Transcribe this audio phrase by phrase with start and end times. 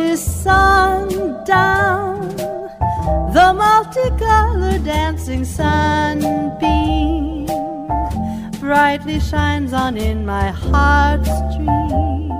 [0.00, 2.16] Tis sundown.
[3.36, 7.44] The multicolored dancing sunbeam
[8.58, 12.32] brightly shines on in my heart's dream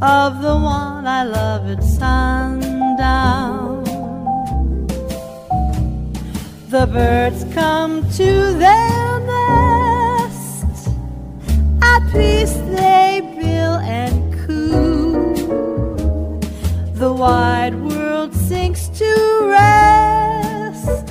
[0.00, 3.82] of the one I love at sundown.
[6.68, 8.30] The birds come to
[8.64, 10.90] their nest,
[11.82, 13.19] at peace they
[17.00, 21.08] The wide world sinks to rest,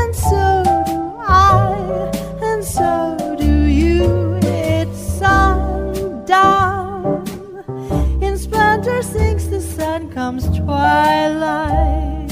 [0.00, 2.10] and so do I,
[2.40, 4.38] and so do you.
[4.42, 6.42] It's sundown.
[8.22, 12.30] In splendor sinks the sun, comes twilight.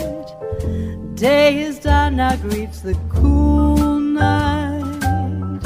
[1.15, 5.63] Day is done, now greets the cool night.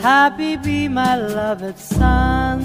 [0.00, 2.62] Happy be my love at sundown.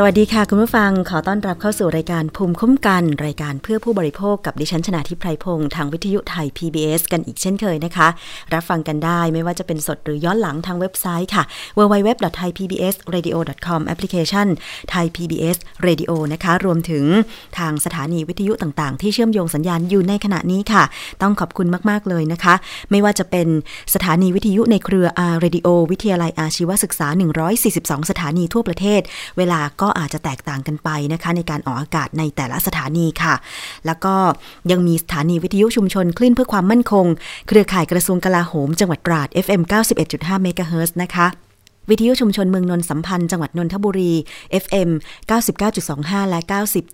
[0.00, 8.08] สวัสดีค่ะ คุณผู้ฟังขอต้อนรับเข้าสู่รายการภูมิคุ้มกัน รายการเพื่อผู้บริโภคกับดิฉันชนะทิพไพรพงศ์ทางวิทยุไทย PBS กันอีกเช่นเคยนะคะ
[8.54, 11.42] รับฟังกันได้ไม่ว่าจะเป็นสดหรือย้อนหลังทางเว็บไซต์ค่ะ
[11.78, 14.46] www.thaipbsradio.com แอปพลิเคชัน
[14.92, 15.56] Thai PBS
[15.86, 17.04] Radio นะคะ รวมถึง
[17.58, 20.82] ทางสถานีวิทยุต่างๆ ที่เชื่อมโยงสัญญาณอยู่ในขณะนี้ค่ะ
[21.22, 22.54] ต้องขอบคุณมากๆเลยนะคะ
[22.90, 23.48] ไม่ว่าจะเป็น
[23.94, 27.08] สถานีวิทยุในเครือ R Radio วิทยาลัยอาชีวศึกษา
[27.58, 29.00] 142 สถานีทั่วประเทศ
[29.38, 33.34] เวลาก็ก็อาจจะแตกต่างกันไปนะคะในการออกอากาศในแต่ละสถานีค่ะ
[33.86, 34.14] แล้วก็
[34.70, 37.06] ยังมีสถานีวิทยุชุมชนคลื่นเพื่อความมั่นคง
[37.48, 39.62] เครือข่ายกระทรวงกลาโหมจังหวัดตราด FM
[40.02, 41.47] 91.5เมกะเฮิรตซ์นะคะ
[41.90, 44.12] วิทยุชุมชนเมืองนนสัมพันธ์จังหวัดนนทบุรี
[44.64, 44.90] FM
[45.60, 46.40] 99.25 และ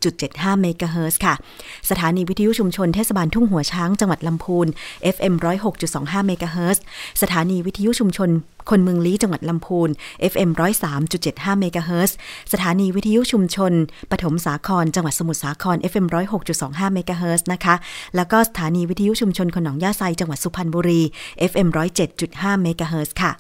[0.05, 1.35] 90.75 เมกะเฮิรตซ์ค่ะ
[1.91, 4.67] สถานีวิทยุชุมชนเทศบาลทุ่งหัวช้างจังหวัดลำพูน
[5.15, 5.35] FM
[5.81, 6.83] 106.25 เมกะเฮิรตซ์
[7.23, 8.31] สถานีวิทยุชุมชน
[8.71, 9.89] คนเมืองลี้จังหวัดลำพูน
[10.33, 10.51] FM
[11.05, 12.15] 103.75 เมกะเฮิรตซ์
[12.53, 13.73] สถานีวิทยุชุมชน
[14.11, 16.07] ปฐมสาคร จังหวัดสมุทรสาคร FM
[16.51, 17.75] 106.25 เมกะเฮิรตซ์นะคะ
[18.17, 21.01] แล้วก็สถานีวิทยุชุมชนคนหนองหญ้าไซจังหวัดสุพรรณบุรี
[21.51, 21.69] FM
[22.15, 23.33] 107.5 เมกะเฮิรตซ์ค่ะ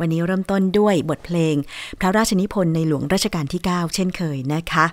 [0.00, 1.54] วันนี้เริ่มต้นด้วยบทเพลง
[2.00, 4.86] พระราชนิพนธ์ในหลวงรัชกาลที่ 9 เช่นเคยนะคะ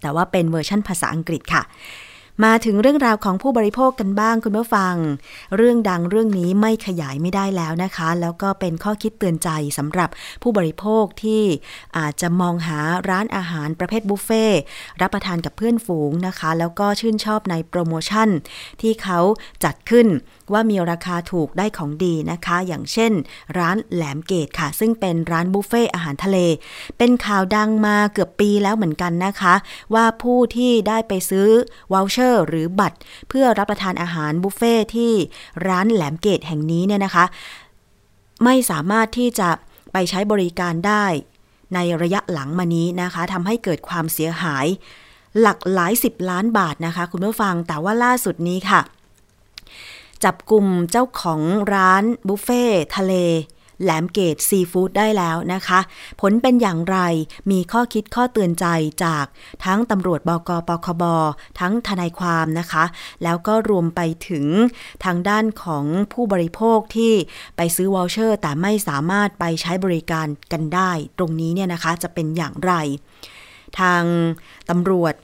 [0.00, 1.62] แต่ว่าเป็นเวอร์ชั่นภาษาอังกฤษค่ะ
[2.44, 4.94] มาถึงเรื่องราวของผู้บริโภคกันบ้างคุณผู้ฟัง
[5.56, 9.48] เรื่องดังเรื่องนี้ไม่ขยายไม่ได้แล้วนะคะ แล้วก็เป็นข้อคิดเตือนใจ
[9.78, 10.08] สำหรับ
[10.42, 11.42] ผู้บริโภคที่
[11.98, 12.78] อาจจะมองหา
[13.08, 14.44] ร้านอาหารประเภทบุฟเฟต์
[15.00, 18.28] รับประทานกับเพื่อนฝูงนะคะ แล้วก็ชื่นชอบในโปรโมชั่น
[18.80, 19.18] ที่เขา
[19.64, 20.06] จัดขึ้น
[20.52, 23.12] ว่ามีราคาถูกได้ของดีนะคะ อย่างเช่น
[23.58, 26.38] ร้านแหลมเกตค่ะ ซึ่งเป็นร้านบุฟเฟต์อาหารทะเล
[26.98, 29.54] เป็นข่าวดังมาเกือบปีแล้วเหมือนกันนะคะ
[29.94, 31.48] ว่าผู้ที่ได้ไปซื้อ
[31.92, 35.12] voucher หรือบัตร เพื่อรับประทานอาหารบุฟเฟต์ที่
[35.68, 37.24] ร้านแหลมเกตแห่งนี้เนี่ยนะคะ
[38.44, 39.48] ไม่สามารถที่จะ
[39.92, 41.04] ไปใช้บริการได้
[41.74, 44.66] ในระยะหลังมานี้นะคะทำให้เกิดความเสียหาย
[45.40, 48.80] หลักหลายสิบล้านบาทนะคะ คุณผู้ฟังแต่ว่าล่าสุดนี้ค่ะ
[50.24, 51.40] จับกลุ่มเจ้าของ
[51.74, 52.64] ร้านบุฟเฟ่
[52.96, 53.14] ทะเล
[53.82, 55.80] แหลมเกตซีฟู้ดได้แล้วนะคะ
[56.20, 56.98] ผลเป็นอย่างไร
[57.50, 58.66] มีข้อคิดข้อเตือนใจ
[59.04, 59.24] จาก
[59.64, 61.02] ทั้งตำรวจบกปคบ
[61.60, 62.84] ทั้งทนายความนะคะ
[63.22, 64.46] แล้วก็รวมไปถึง
[65.04, 67.12] ทางด้านของผู้บริโภคที่
[67.56, 72.72] ไปซื้อวอลเชอร์ แต่ไม่สามารถไปใช้บริการกันได้ ตรงนี้เนี่ยนะคะจะเป็นอย่างไร
[73.80, 74.02] ทาง
[74.70, 75.14] ตำรวจ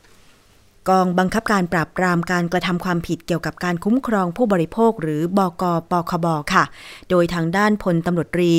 [0.89, 6.65] กองบังคับการปราบปรามการกระทำความผิดเกี่ยวกับการคุ้มครองผู้บริโภคหรือบกปคบค่ะ
[7.11, 8.55] โดยทางด้านพลตำรวจรี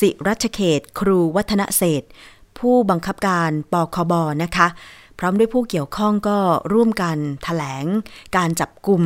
[0.00, 2.02] สิรัชเขต ครูวัฒนเศษ
[2.58, 4.68] ผู้บังคับการปคบนะคะ
[5.18, 6.38] พร้อมด้วยผู้เกี่ยวข้องก็
[6.72, 7.84] ร่วมกันถแถลง
[8.36, 9.02] การจับกลุ่ม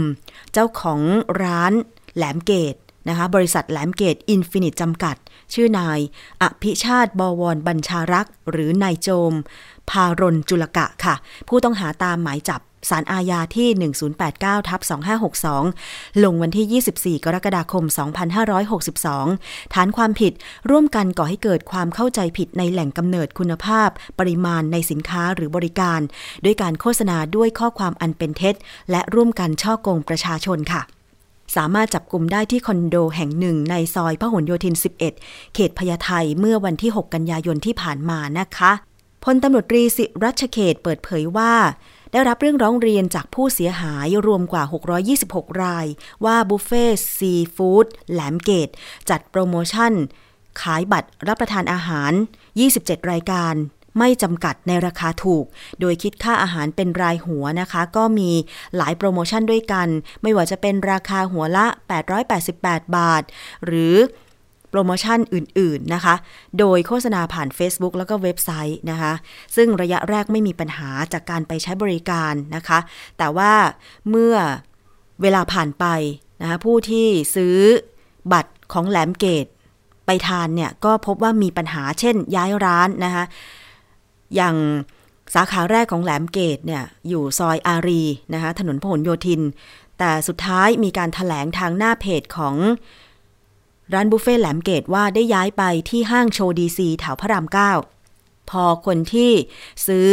[0.52, 1.00] เจ้าของ
[1.42, 1.72] ร้าน
[2.16, 2.74] แหลมเกต
[3.08, 5.16] นะคะบริษัทแหลมเกตอินฟินิตจำกัด
[5.54, 5.98] ชื่อนาย
[6.42, 9.32] อภิชาติบวรบัญชารักษ์ หรือนายโจม
[9.90, 11.14] พารณจุลกะค่ะ
[11.48, 13.68] ผู้ต้องหาตามหมายจับศาลอาญาที่
[14.22, 14.80] 1089ทับ
[15.52, 17.84] 2562 ลงวันที่ 24 กรกฎาคม
[18.98, 20.32] 2562 ฐานความผิด
[20.70, 23.88] ร่วมกันก่อให้เกิดความเข้าใจผิดในแหล่งกำเนิดคุณภาพ
[24.18, 26.00] ปริมาณในสินค้าหรือบริการ
[26.44, 28.54] ด้วยการโฆษณาด้วยข้อความอันเป็นเท็จ
[28.90, 30.82] และร่วมกันช่อโกงประชาชนค่ะ
[31.56, 34.74] สามารถจับกลุ่มได้ที่คอนโดแห่งหนึ่งในซอยพหลโยธิน
[35.14, 38.72] 11 เขตพญาไทเมื่อวันที่ 6 กันยายนที่ผ่านมานะคะ
[39.24, 41.54] พลตำรวจตรีสิรัชเขตเปิดเผยว่า
[42.12, 44.64] ได้รับเรื่องร้องเรียนจากผู้เสียหายรวมกว่า
[45.12, 45.86] 626 ราย
[46.24, 46.84] ว่าบุฟเฟ่
[47.16, 48.68] ซีฟู้ดแหลมเกต
[49.10, 49.92] จัดโปรโมชั่น
[50.60, 52.12] ขายบัตรรับประทานอาหาร
[52.62, 53.54] 27 รายการ
[53.98, 55.44] ไม่จำกัดในราคาถูก
[55.80, 58.30] โดยคิดค่าอาหารเป็นรายหัวนะคะ ก็มี
[58.76, 59.88] หลายโปรโมชั่นด้วยกัน
[60.22, 61.66] ไม่ว่าจะเป็นราคาหัวละ
[62.30, 63.22] 888 บาท
[63.66, 63.96] หรือ
[64.72, 66.14] โปรโมชั่นอื่น ๆ นะคะ
[66.58, 69.12] โดยโฆษณาผ่าน Facebook แล้วก็เว็บไซต์นะคะ
[69.56, 72.78] ซึ่งระยะแรกไม่มีปัญหาจากการไปใช้บริการนะคะ
[73.18, 73.52] แต่ว่า
[74.10, 74.34] เมื่อ
[75.22, 75.86] เวลาผ่านไป
[76.40, 77.56] นะคะผู้ที่ซื้อ
[78.32, 79.46] บัตรของแหลมเกต
[80.06, 83.24] ไปทานเนี่ย ก็พบว่ามีปัญหาเช่นย้ายร้านนะคะ
[84.34, 84.56] อย่าง
[85.34, 88.02] สาขาแรกของแหลมเกตเนี่ยอยู่ซอยอารี
[88.34, 89.42] นะคะถนนพหลโยธิน
[89.98, 92.56] แต่สุดท้ายมีการถแถลงทางหน้าเพจของ
[93.94, 97.72] ร้านบุฟเฟ่แหลมเกตว่าได้ย้ายไปที่ห้างโชดีซีแถวพระรามเก้า
[98.50, 99.32] พอคนที่
[99.86, 100.08] ซื้อ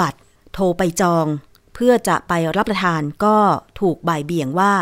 [0.00, 0.20] บัตร
[0.52, 1.26] โทรไปจอง
[1.74, 3.36] เพื่อจะไปรับประทานก็
[3.80, 4.74] ถูกบ่ายเบี่ยงว่า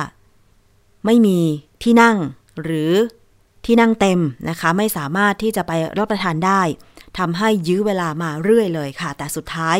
[1.04, 1.40] ไม่มี
[1.82, 2.16] ที่นั่ง
[2.62, 2.92] หรือ
[3.64, 6.62] ที่นั่งเต็มนะคะ ไม่สามารถที่จะไปรับประทานได้
[7.18, 9.76] ทำให้ยื้อเวลามาเรื่อยเลยค่ะ แต่สุดท้าย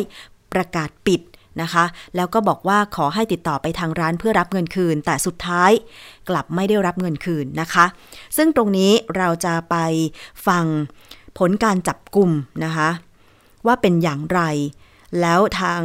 [0.53, 1.21] ประกาศปิด
[1.63, 1.85] นะคะ
[2.17, 5.71] แล้วก็บอกว่าขอให้ติดต่อไปทางร้านเพื่อรับเงินคืน แต่สุดท้าย
[6.29, 7.87] กลับไม่ได้รับเงินคืนนะคะ
[8.37, 9.77] ซึ่งตรงนี้เราจะไป
[10.47, 10.65] ฟัง
[11.39, 12.31] ผลการจับกลุ่ม
[12.65, 12.91] นะคะ
[13.67, 14.41] ว่าเป็นอย่างไร
[15.21, 15.83] แล้วทาง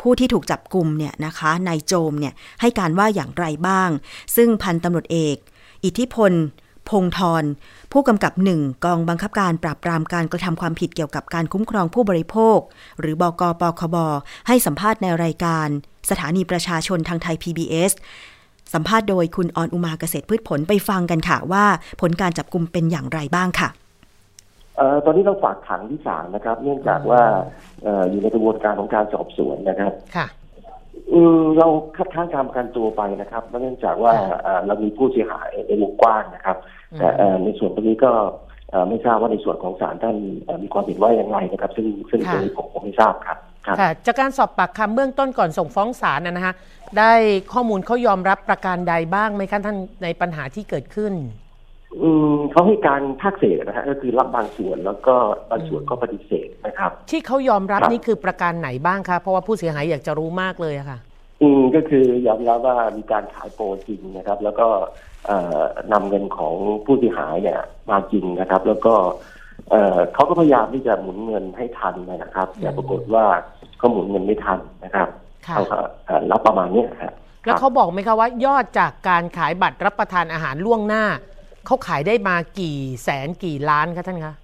[0.00, 3.90] ผู้ที่ถูกจับกลุ่มเนี่ยนะคะนายโจมเนี่ยให้การว่าอย่างไรบ้าง
[4.36, 5.36] ซึ่งพันตำรวจเอก
[5.84, 6.32] อิทธิพล
[6.88, 7.44] พงทร
[7.92, 12.58] ผู้กำกับหนึ่งกองบังคับการปราบปรามการกระทำความผิดเกี่ยวกับการคุ้มครองผู้บริโภค
[13.00, 13.96] หรือบกปคบ
[14.48, 15.68] ให้สัมภาษณ์ในรายการ
[16.10, 17.92] สถานีประชาชนทางไทย PBS
[18.74, 21.64] สัมภาษณ์โดยคุณออนอุมาเกษตรพืชผลไปฟังกันค่ะว่า
[22.00, 23.68] ผลการจับกลุ่มเป็นอย่างไรบ้างค่ะ
[24.76, 27.22] เอ่อตอนนี้เราฝากขังที่ศาลนะครับ เนื่องจากว่า
[27.82, 30.26] เอ่ออยู่ในกระบวนการของการสอบสวนนะครับค่ะ
[31.14, 36.58] อืมเราคัดค้านการประกันตัวไปนะครับเนื่องจากว่าค่ะเอ่อเรามีผู้เสียหายในวงกว้างนะครับ
[36.98, 38.12] แต่เอ่อในส่วนตรงนี้ก็
[38.70, 46.54] เอ่อไม่ทราบว่าในส่วนของศาลท่านเอ่อมีความเห็นว่าอย่างไรนะครับ ซึ่งซึ่งตรงนี้ผมผมไม่ทราบครับครับค่ะจากการสอบปากคำเบื้องต้นก่อนส่งฟ้องศาลนะนะคะ
[46.98, 47.12] ได้
[47.52, 51.14] ข้อมูลเขายอมรับประการใดบ้างไหมคะท่านในปัญหาที่เกิดขึ้น
[52.02, 55.14] อืมเขาให้การภาคเศษนะฮะก็คือรับบางส่วนแล้วก็
[55.50, 60.98] บางส่วนก็ปฏิเสธนะครับ ที่เขายอมรับครับนี่คือประการไหนบ้างคะเพราะว่าผู้เสียหายอยากจะรู้มากเลยอะค่ะ
[61.42, 64.88] อืมก็คือยอมรับว่ามีการขายโปรจริงนะครับ แล้วก็เอ่อ
[65.92, 67.60] นำเงินของผู้เสียหายเนี่ย
[67.90, 68.94] มาจริงนะครับ แล้วก็
[69.70, 73.26] เอ่อเขาก็พยายามที่จะหมุนเงินให้ทันนะครับ แต่ปรากฏว่า
[73.78, 75.08] เขาหมุนเงินไม่ทันนะครับ
[75.46, 77.12] ค่ะเขาก็เอ่อรับประมาณเนี้ยครับ
[77.44, 81.04] แล้วเขาบอกไหมคะว่ายอดจากการขายบัตรรับประทานอาหารล่วงหน้า
[81.66, 84.34] เขาขายได้มากี่แสนกี่ล้านคะท่านคะ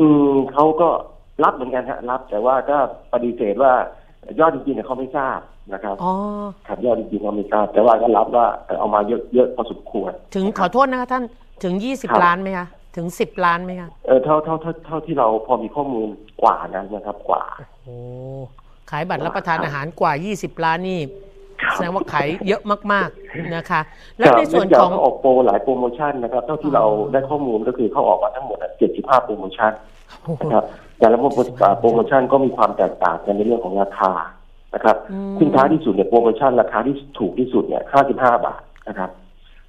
[0.00, 0.88] อืมเขาก็
[1.44, 2.78] รับเหมือนกันฮะรับแต่ว่าก็
[3.12, 3.72] ปฏิเสธว่า
[4.40, 5.38] ยอดจริงๆเนี่ยเขาไม่ทราบ
[5.72, 6.12] นะครับอ๋อ
[6.66, 11.22] ครับยอดจริงๆเขาไม่ทราบ แต่ว่าก็รับว่าเอ่อเอามาเยอะเยอะพอสมควร ถึงขอโทษนะคะท่าน
[11.64, 12.66] ถึงครับ20ล้านไหมคะ
[12.96, 16.08] ถึง10ล้านไหมคะเออเท่าเท่าเท่าเท่าที่เราพอมีข้อมูล
[16.42, 17.44] กว่านั้นนะครับกว่า
[17.84, 17.96] โอ้
[18.90, 21.00] ขายบัตรรับประทานอาหารกว่า20ล้านนี่
[21.72, 23.80] แสดงว่าขายเยอะมาก ๆนะคะ
[24.18, 28.58] แล้วในส่วนของเนื่จากเขาออกโปรหลายโปรโมชั่นนะครับ เท่าที่เราได้ข้อมูลก็คือเขาออกมาทั้งหมด
[28.92, 29.72] 75โปรโมชั่น
[30.40, 30.64] นะครับ
[30.98, 31.38] แต่ละโปรโม
[31.80, 34.12] โปรโมชั่นก็มีความแตกต่างกันในเรื่องของราคา
[34.74, 37.82] นะครับอืมซึ่งท้ายที่สุดเนี่ยโปรโมชั่นราคาที่ถูกที่สุดเนี่ย
[38.14, 39.10] 55 บาทนะครับ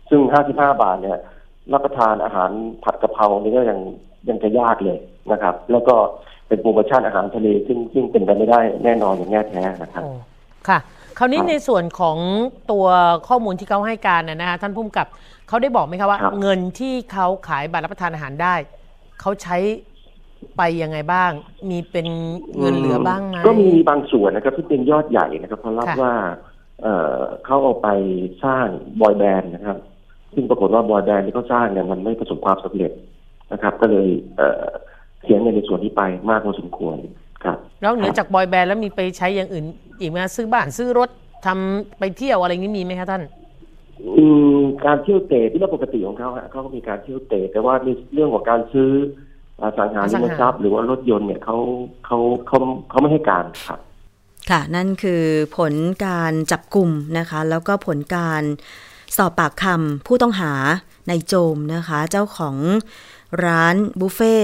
[0.09, 0.21] ซึ่ง
[0.51, 1.17] 55 บาทเนี่ย
[1.73, 2.51] รับประทานอาหาร
[2.83, 3.79] ผัดกะเพรานี่ก็ยัง
[4.29, 4.97] ยังจะยากเลย
[5.31, 5.95] นะครับ แล้วก็
[6.47, 10.11] เป็นโปรโมชั่นอาหารทะเลซึ่งซึ่งเป็นไปไม่ได้แน่นอนอย่างแน่แท้นะครับโอ้
[10.67, 10.79] ค่ะ
[11.17, 12.17] คราวนี้ครับในส่วนของ
[12.71, 12.87] ตัว
[13.27, 15.07] ข้อมูลที่เขาให้การนะนะคะท่านผู้กำกับ
[15.47, 18.55] เขาได้บอกไหมคะว่าครับเงินที่เขาขายบัตรรับประทานอาหารได้
[19.21, 19.57] เขาใช้
[20.57, 21.31] ไปยังไงบ้าง
[21.69, 22.07] มีเป็น
[22.59, 26.13] เงินเหลือบ้างไหมก็มีบางส่วนนะครับที่เป็นยอดใหญ่นะครับเขารับค่ะว่า
[26.81, 27.89] เอ่อเขาเอาไป
[28.43, 28.67] สร้าง
[29.01, 29.77] บอยแบนด์นะครับ
[30.33, 32.91] ซึ่งปรากฏว่าบอยแบนด์ที่เขาสร้างเนี่ยมันไม่ประสบความสำเร็จ
[33.51, 34.65] นะครับ ก็เลยเอ่อ
[35.23, 36.97] เสียเงินในส่วนนี้ไปมากพอสมควร
[37.43, 39.65] ครับแล้วเหนือจากบอยแบนด์แล้วมีไปใช้อย่างอื่น
[39.99, 41.09] อีกไหมคะซื้อบ้านซื้อรถ
[41.45, 43.23] ทำไปเที่ยวอะไรอย่างนี้มีไหมคะท่าน
[44.17, 44.25] อื
[44.57, 48.89] มการเที่ยวเตะที่เรื่องปกติของเขาฮะเขาก็มีการเที่ยวเตะแต่ว่าในเรื่องของการซื้อ
[49.63, 51.57] อสังหาริมทรัพย์หรือว่ารถยนต์เนี่ยเขา
[52.05, 52.57] เขาเขา
[52.89, 53.79] เขาไม่ให้การครับ
[54.49, 55.23] ค่ะ นั่นคือ
[55.57, 55.73] ผล
[56.05, 58.43] การจับกลุ่มนะคะ แล้วก็ผลการ
[59.17, 60.53] สอบปากคำผู้ต้องหา
[61.07, 62.57] ในโจมนะคะ เจ้าของ
[63.45, 64.37] ร้านบุฟเฟ่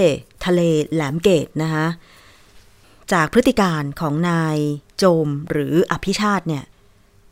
[0.46, 0.60] ทะเล
[0.92, 1.86] แหลมเกตนะคะ
[3.12, 4.56] จากพฤติการของนาย
[4.98, 6.64] โจมหรืออภิชาติเนี่ย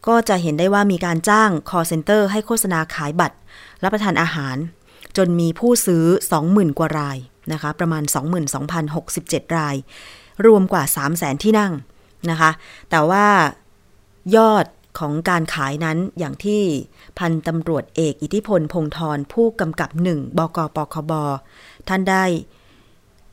[0.07, 3.37] ก็จะเห็นได้ว่ามีการจ้าง call center ให้โฆษณาขายบัตร
[3.83, 4.57] รับประทานอาหาร
[5.17, 6.05] จนมีผู้ซื้อ
[6.43, 7.19] 20,000 กว่าราย
[7.53, 8.03] นะคะ ประมาณ
[8.81, 9.77] 22,067 ราย
[10.47, 10.85] รวมกว่า
[11.15, 11.73] 300,000ที่นั่ง
[12.31, 12.51] นะคะ
[12.91, 13.27] แต่ว่า
[14.37, 14.67] ยอด
[14.99, 16.63] ของการขายนั้นอย่างที่
[17.19, 21.13] พันตำรวจเอกอิทธิพลพงธรผู้กำกับหนึ่งบกปคบ
[21.89, 22.25] ท่านได้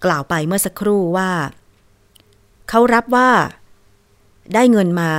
[0.06, 1.30] กล่าวไปเมื่อสักครู่ว่า
[2.70, 3.30] เขารับว่า
[4.54, 5.12] ได้เงินมา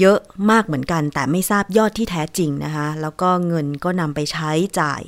[0.00, 0.18] เยอะ
[0.50, 4.50] มากเหมือนกัน แต่ไม่ทราบยอดที่แท้จริงนะคะ แล้วก็เงินก็นำไปใช้
[4.80, 5.02] จ่าย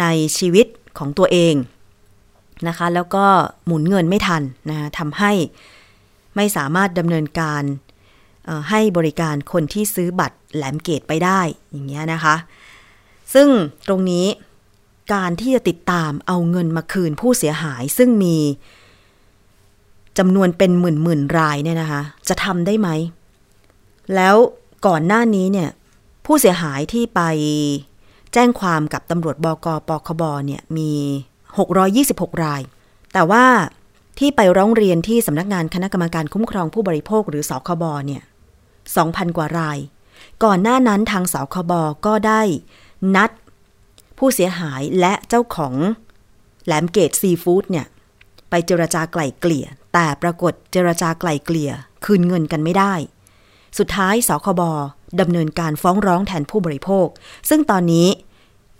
[0.00, 0.04] ใน
[0.38, 0.66] ชีวิต
[0.98, 1.54] ของตัวเอง
[2.68, 3.24] นะคะ แล้วก็
[3.66, 5.32] หมุนเงินไม่ทันนะะทำให้
[6.36, 7.62] ไม่สามารถดำเนินการ
[8.70, 11.40] ให้บริการคนที่ซื้อบัตรแหลมเกตไปได้
[11.70, 12.36] อย่างเงี้ยนะคะ
[13.34, 13.48] ซึ่ง
[13.86, 14.26] ตรงนี้
[15.14, 18.36] การที่จะติดตามเอาเงินมาคืนผู้เสียหายซึ่งมี
[20.18, 22.88] จำนวนเป็นหมื่นหมื่นรายเนี่ยนะคะ จะทำได้ไหม
[24.14, 24.36] แล้ว
[24.86, 25.70] ก่อนหน้านี้เนี่ย
[26.26, 27.20] ผู้เสียหายที่ไป
[28.32, 30.92] แจ้งความกับตำรวจบกปคบเนี่ยมี
[31.58, 32.62] 626 ราย
[33.12, 33.44] แต่ว่า
[34.18, 38.22] ที่ไปร้องเรียนที่สำนักงานคณะกรรมการคุ้มครองผู้บริโภคหรือสคบเนี่ย
[38.78, 39.78] 2,000 กว่าราย
[40.44, 41.72] ก่อนหน้านั้นทางสคบ
[42.06, 42.42] ก็ได้
[43.16, 43.30] นัด
[44.18, 45.74] ผู้เสียหายและเจ้าของ
[46.64, 47.86] แหลมเกตซีฟู้ดเนี่ย
[48.50, 51.70] ไปเจรจาไกล่เกลี่ย แต่ปรากฏเจรจาไกล่เกลี่ย
[52.04, 52.94] คืนเงินกันไม่ได้
[53.78, 54.62] สุดท้ายสคบ
[55.20, 57.06] ดำเนินการฟ้องร้องแทนผู้บริโภค
[57.48, 58.08] ซึ่งตอนนี้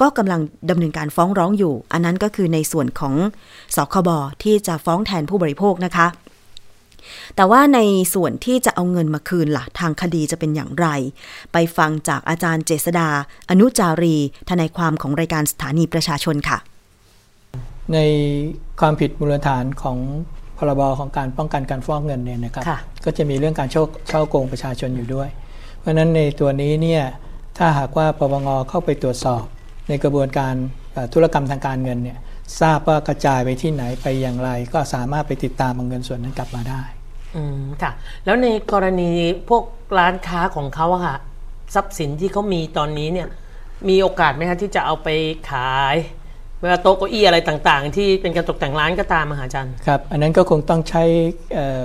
[0.01, 3.15] ก็กำลังดำเนินการฟ้องร้องอยู่ อันนั้นก็คือในส่วนของ
[3.77, 4.11] สคบ
[4.43, 6.09] ที่จะฟ้องแทนผู้บริโภคนะคะ
[7.37, 7.81] แต่ว่าใน
[8.15, 10.87] ส่วนที่จะเอาเงินมาคืนล่ะ ทางคดีจะเป็นอย่างไร
[11.53, 13.09] ไปฟังจากอาจารย์เจษดา
[13.51, 14.17] อนุจารี
[14.49, 16.59] ทนายความของรายการสถานีประชาชนค่ะ
[17.93, 17.99] ใน
[18.81, 19.99] ความผิดมูลฐานของ
[20.59, 25.29] พรบของการป้องกันการฟอกเงินเนี่ยนะครับค่ะก็จะมีเรื่องการช่อช่อโกงประชาชนอยู่ด้วย
[25.79, 27.03] เพราะฉะนั้นในตัวนี้เนี่ย
[27.59, 29.45] ถ้าหากว่าปปงเข้าไปตรวจสอบ
[29.89, 30.55] ในกระบวนการ
[30.93, 32.19] เอ่อธุรกรรมทางการเงินเนี่ย
[32.61, 36.83] ทราบว่ากระจายไปที่ไหนไปอย่างไร ก็สามารถไปติดตามเอาเงินส่วนนั้นกลับมาได้
[37.37, 37.93] อืมค่ะ
[38.25, 39.11] แล้วในกรณี
[39.49, 39.65] พวก
[39.99, 41.17] ร้านค้าของเขาอะค่ะ
[41.75, 43.29] ทรัพย์สินที่เขามีตอนนี้เนี่ย
[43.89, 45.09] มีโอกาสไหมคะที่จะเอาไป
[45.51, 45.97] ขาย
[46.61, 51.05] เวลาโต๊ะเก้าอี้อะไรต่างๆ ที่เป็นการตกแต่งร้านก็ตามมหาจันครับ อันนั้นก็คงต้องใช้
[51.55, 51.83] เอ่อ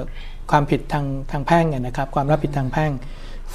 [0.51, 2.91] ความผิดทางทางแพ่งอะนะครับ ความรับผิดทางแพ่ง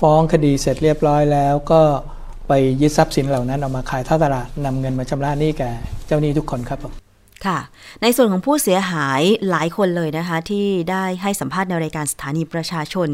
[0.00, 1.82] ฟ้องคดีเสร็จเรียบร้อยแล้วก็
[2.48, 5.70] ไปยึดทรัพย์สินเหล่านั้นเอามาขายท่าตลาดนำเงินมาชำระหนี้แก่
[6.06, 6.92] เจ้าหนี้ทุกคนครับผม
[7.46, 7.58] ค่ะ
[8.02, 9.20] ในส่วนของผู้เสียหาย
[9.50, 13.08] หลายคนเลยนะคะ ที่ได้ให้สัมภาษณ์ในรายการสถานีประชาชน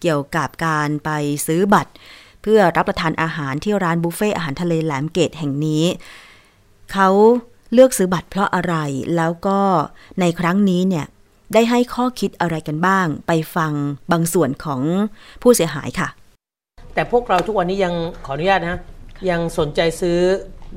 [0.00, 1.10] เกี่ยวกับการไป
[1.46, 1.92] ซื้อบัตร
[2.42, 5.84] เพื่อรับประทานอาหารที่ร้านบุฟเฟ่อาหารทะเลแหลมเกตแห่งนี้
[6.92, 7.08] เขา
[7.72, 8.74] เลือกซื้อบัตรเพราะอะไร
[9.16, 9.60] แล้วก็
[10.20, 11.06] ในครั้งนี้เนี่ย
[11.54, 13.72] ได้ให้ข้อคิดอะไรกันบ้าง ไปฟัง
[14.12, 14.80] บางส่วนของ
[15.42, 16.08] ผู้เสียหายค่ะ
[16.94, 17.94] แต่พวกเราทุกวันนี้ยัง
[18.26, 18.80] ขออนุญาตนะฮะ
[19.30, 20.18] ยังสนใจซื้อ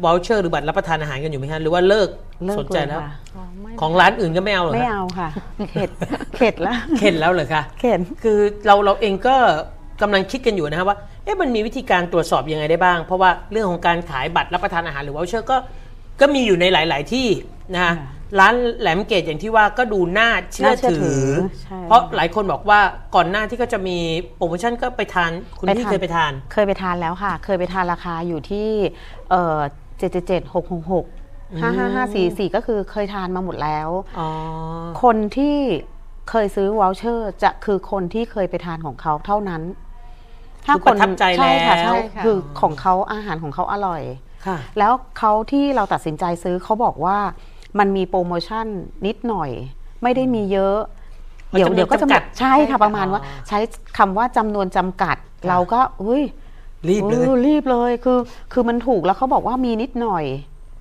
[0.04, 2.10] voucher หรือบัตรรับประทานอาหารกันอยู่ไหมฮะหรือว่าเลิก
[2.46, 3.14] เลิกสนใจแล้วเยค่ะ
[3.82, 5.30] ของร้านอื่นก็ไม่เอาเหรอไม่ฮะเอาค่ะ
[5.72, 5.90] เข็ด
[6.36, 9.36] เข็ดแล้วเข็ดแล้วเหรอคะ เข็ด คือเราเราเองก็
[10.02, 15.58] กำลังคิดกันอยู่นะฮะว่าเอ๊ะมันมีวิธีการตรวจสอบยังไงได้บ้าง เพราะว่าเรื่องของการขายบัตรรับประทานอาหารหรือ voucher ก็
[16.22, 17.28] ก็มีอยู่ในหลาย ๆ ที่
[17.74, 22.80] นะฮะค่ะ ร้านแหลมเกตอย่างที่ว่าก็ดูน่าเชื่อน่าเชื่อถืถือ อใช่เพราะหลายคนบอกว่า
[23.16, 23.98] ก่อนหน้าที่ก็จะมี
[24.36, 28.70] โปรโมชั่นก็ไปทานคุณพี่เคยไปทาน เคยไปทานแล้วค่ะ เคยไปทานราคาอยู่ที่
[29.30, 29.60] เอ่อ
[29.98, 31.06] เจ็ดเจ็ดเจ็ดหกหกหก
[31.62, 33.90] ห้าห้าห้าสี่สี่ก็คือเคยทานมาหมดแล้ว
[34.20, 34.30] อ๋อ
[35.04, 35.58] คนที่
[36.30, 39.62] เคยซื้อวอลเชอร์ จะคือคนที่เคยไปทานของเขาเท่านั้น
[40.66, 44.02] คือประทับใจใช่ค่ะแล้ว ใช่ค่ะ คือของเขาอาหารของเขาอร่อย
[44.48, 47.18] ค่ะ แล้วเขาที่เราตัดสินใจซื้อเขาบอกว่า
[47.80, 48.68] มันมีโปรโมชั่น
[49.06, 49.50] นิดหน่อย
[50.04, 50.78] ไม่ได้มีเยอะ
[51.52, 53.60] มันเดี๋ยวจำนวนเดี๋ยวก็จะหมจำกัดดใช่ค่ะประมาณว่าอ๋อใช้
[53.98, 55.18] คำว่าจำนวนจำกัด
[55.50, 56.24] เราก็อุ้ย
[56.90, 58.20] รีบเลยออรีบเลยคือ
[58.54, 60.26] คือมันถูกแล้วเขาบอกว่ามีนิดหน่อย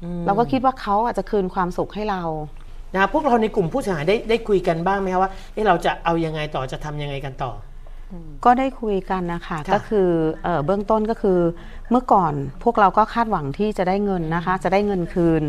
[0.02, 2.22] อืมเราก็คิดว่าเขาอาจจะคืนความสุขให้เรา
[2.96, 7.52] นะพวกเราในกลุ่มผู้เสียหายได้ได้คุยกันบ้างไหมคะว่าเอ๊ะเราจะเอายังไงต่อจะทำยังไงกันต่อ
[8.44, 10.08] ก็ได้คุยกันนะคะค่ะก็คือ
[10.44, 11.38] เอ่อเบื้องต้นก็คือ
[11.90, 15.42] เมื่อก่อนพวกเราก็คาดหวังที่จะได้เงินนะคะ จะได้เงินคืน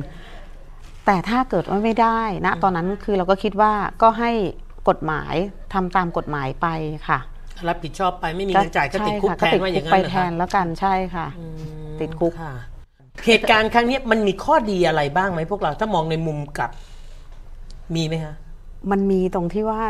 [1.06, 4.32] แต่ถ้าเกิดว่าไม่ได้นะตอนนั้นคือเราก็คิดว่าก็ให้
[4.90, 5.36] กฎหมาย
[5.74, 6.68] ทำตามกฎหมายไป
[7.08, 7.20] ค่ะ
[7.68, 11.46] รับผิดชอบไปไม่มีเงินจ่ายก็ติดคุกใช่แทค่ะนว่าอย่างนั้นไปเหรอแทคะนแล้วกันใช่ค่ะอื
[11.90, 12.54] มติดคุกค่ะ
[13.28, 16.72] เหตุการณ์ครั้งนี้มันมีข้อดีอะไรบ้างไหมพวกเราถ้ามองในมุมกลับ
[17.96, 18.36] มีไหมคะ
[18.92, 19.82] มันมีตรงที่ว่า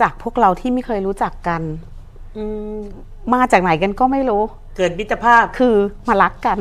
[0.00, 1.62] จากพวกเราที่ไม่เคยรู้จักกัน
[2.36, 2.78] อืม
[3.34, 4.42] มาจากไหนกันก็ไม่รู้
[4.78, 5.76] เกิดมิตรภาพคือ
[6.08, 6.58] มารักกัน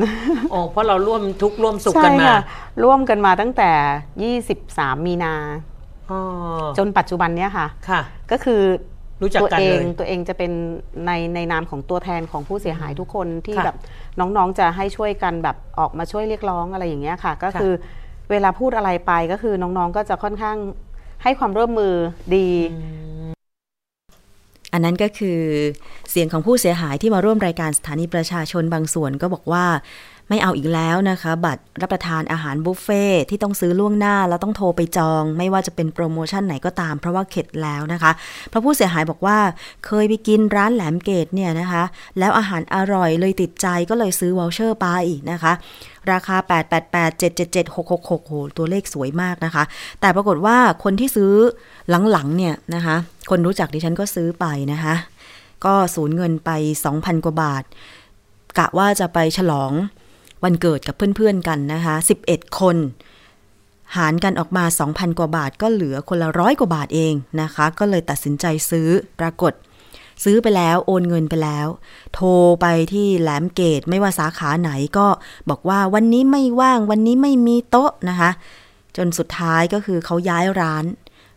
[0.53, 2.39] อ๋อเพราะเราร่วมทุกข์ร่วมสุขใช่กันมาค่ะ
[2.83, 3.71] ร่วมกันมาตั้งแต่
[4.59, 5.33] 23 มีนา
[6.11, 6.19] อ๋อ
[6.77, 8.01] จนปัจจุบันเนี้ยค่ะค่ะ
[8.31, 8.61] ก็คือ
[9.21, 10.51] รู้จักตัวกันเอเลงยตัวเองจะเป็น
[11.05, 13.77] ในในนามของตัวแทนของผู้เสียหายทุกคนที่ค่ะแบบ
[14.19, 17.73] น้องๆจะให้ช่วยกันแบบออกมาช่วยเรียกร้องอะไรอย่างเงี้ยค่ะ ก็ค่ะคือ
[18.31, 20.57] เวลาพูดอะไรไปก็คือน้องๆก็จะค่อนข้าง
[21.23, 21.93] ให้ความร่วมมือ
[22.35, 22.47] ดี
[24.77, 25.39] อันนั้นก็คือ
[26.11, 29.65] เสียงของผู้เสียหายที่มาร่วมรายการสถานีประชาชนบางส่วนก็บอกว่า
[30.29, 38.11] ไม่เอาอีกแล้วนะคะ บัตรรับประทานอาหารบุฟเฟ่ที่ต้องซื้อล่วงหน้า แล้วต้องโทรไปจอง ไม่ว่าจะเป็นโปรโมชั่นไหนก็ตาม เพราะว่าเข็ดแล้วนะคะ
[38.49, 39.37] เพราะผู้เสียหายบอกว่า
[39.85, 41.83] เคยไปกินร้านแหลมเกตเนี่ยนะคะ
[42.19, 44.87] แล้วอาหารอร่อยเลยติดใจก็เลยซื้อวอลเชอร์ไป
[45.31, 45.53] นะคะ
[46.11, 46.37] ราคา
[46.79, 49.63] 888 777 666โหตัวเลขสวยมากนะคะ
[50.01, 51.33] แต่ปรากฏว่าคนที่ซื้อ
[52.11, 52.95] หลังๆเนี่ยนะคะ
[53.29, 54.95] คนรู้จักดิฉันก็ซื้อไปนะคะ
[55.65, 56.51] ก็สูญเงินไป
[56.87, 57.63] 2,000 กว่าบาท
[58.57, 59.71] กะว่าจะไปฉลอง
[60.43, 61.95] วันเกิดกับเพื่อนๆกันนะคะ
[62.27, 62.77] 11 คน
[63.97, 68.89] หารกันออกมา 2,000 กว่าบาท ก็เหลือคนละร้อยกว่าบาทเองนะคะ ก็เลยตัดสินใจซื้อ
[69.19, 69.53] ปรากฏ
[70.23, 71.67] ซื้อไปแล้วโอนเงินไปแล้ว
[72.13, 72.27] โทร
[72.61, 75.07] ไปที่แหลมเกตไม่ว่าสาขาไหนก็
[75.49, 78.31] บอกว่าวันนี้ไม่ว่างวันนี้ไม่มีโต๊ะนะคะ
[78.97, 80.85] จนสุดท้ายก็คือเขาย้ายร้าน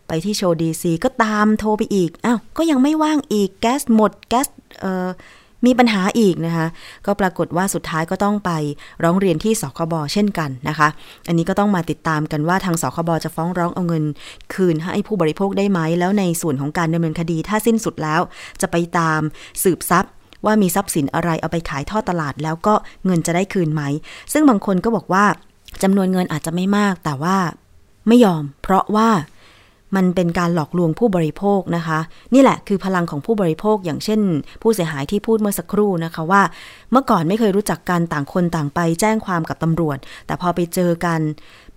[0.07, 4.47] ไปที่โชว์ดีซีก็ตามโทรไปอีกอ้าวก็ยังไม่ว่างอีกแก๊สหมดแก๊ส
[4.81, 5.09] เอ่อ
[5.65, 6.67] มีปัญหาอีกนะคะ
[7.05, 8.51] ก็ปรากฏว่าสุดท้ายก็ต้องไป
[9.03, 10.87] ร้องเรียนที่สคบเช่นกันนะคะ
[11.27, 14.03] อันนี้ก็ต้องมาติดตามกันว่าทางสคบจะฟ้องร้องเอาเงิน
[14.53, 18.21] คืนให้ผู้บริโภคได้ไหม แล้วในส่วนของการดำเนินคดีถ้าสิ้นสุดแล้ว
[18.61, 19.19] จะไปตาม
[19.63, 20.11] สืบทรัพย์
[20.45, 22.73] ว่ามีทรัพย์สินอะไรเอาไปขายทอดตลาด แล้วก็
[23.05, 23.81] เงินจะได้คืนไหม
[24.33, 25.25] ซึ่งบางคนก็บอกว่า
[25.83, 27.37] จำนวนเงินอาจจะไม่มากแต่ว่า
[28.07, 29.09] ไม่ยอม เพราะว่า
[29.95, 31.99] มันเป็นการหลอกลวงผู้บริโภคนะคะ
[32.33, 34.21] นี่แหละคือพลังของผู้บริโภคอย่างเช่น
[34.61, 36.41] ผู้เสียหายที่พูดเมื่อสักครู่นะคะว่า
[36.91, 41.19] เมื่อก่อนไม่เคยรู้จักกันต่างคนต่างไปแจ้งความกับตำรวจ แต่พอไปเจอกัน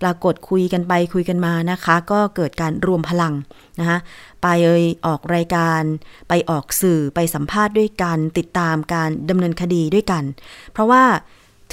[0.01, 3.33] ปรากฏคุยกันไปคุยกันมานะคะ ก็เกิดการรวมพลัง
[3.79, 3.97] นะคะ
[4.43, 5.81] ไปเออกรายการ
[6.29, 10.23] ไปออกสื่อไปสัมภาษณ์ด้วยกัน ติดตามการดำเนินคดีด้วยกัน
[10.71, 11.03] เพราะว่า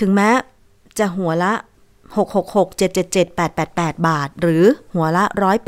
[0.00, 0.30] ถึงแม้
[0.98, 1.52] จะหัวละ
[2.16, 5.24] 666-777-888 บาท หรือหัวละ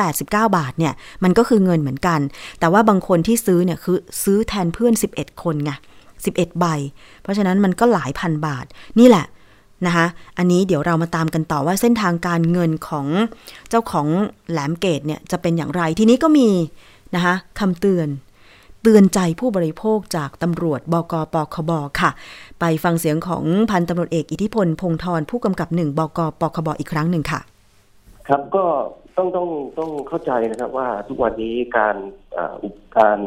[0.07, 0.92] 189 บาทเนี่ย
[1.24, 2.20] มันก็คือเงินเหมือนกัน
[2.61, 5.72] แต่ว่าบางคนที่ซื้อเนี่ยคือซื้อแทนเพื่อน 11 คนไง
[6.18, 6.66] 11 ใบ
[7.22, 8.64] เพราะฉะนั้นมันก็หลายพันบาท
[8.98, 9.26] นี่แหละ
[9.87, 10.07] นะคะ
[10.38, 13.07] อันนี้เดี๋ยวเรามาตามกันต่อว่าเส้นทางการเงินของ
[13.70, 14.07] เจ้าของ
[14.50, 16.48] แหลมเกตเนี่ยจะเป็นอย่างไร ทีนี้ก็มี
[17.14, 18.09] นะคะคำเตือน
[18.87, 21.70] เตือนใจผู้บริโภคจากตำรวจบกปคบ
[22.01, 22.11] ค่ะ
[22.61, 27.40] ไปฟังเสียงของพันตำรวจเอกอิทธิพลพงธรผู้กำกับหนึ่งบกปคบอีกครั้งหนึ่งค่ะ
[28.29, 28.64] ครับก็
[29.16, 31.97] ต้องต้องต้องเข้าใจนะครับว่าทุกวันนี้การ
[32.33, 32.55] เอ่อ
[32.99, 33.18] การ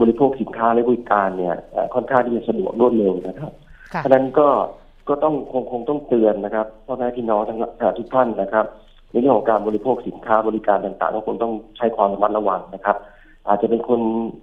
[0.00, 3.52] บริโภคสินค้าและบริการเนี่ยเอ่อค่อนข้างที่จะสะดวกรวดเร็วนะครับ
[3.94, 4.48] ค่ะเพราะฉะนั้นก็
[5.08, 8.66] ก็ต้องคงคงต้องเตือนนะครับพ่อแม่พี่น้องทั้งเอ่อทุกท่านนะครับ
[9.10, 12.96] ในเรื่องของการบริโภคสินค้าบริการต่างๆทุกคนต้องใช้ความระมัดระวังนะครับ
[13.48, 14.00] อาจจะเป็นคน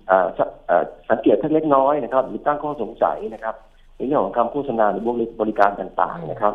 [0.10, 3.55] อ่าสเอ่อสังเกตแค่เล็กน้อยนะครับ หรือตั้งข้อสงสัยนะครับ
[3.95, 5.03] ในเรื่องของการโฆษณาหรือ
[5.41, 6.53] บริการต่างๆนะครับ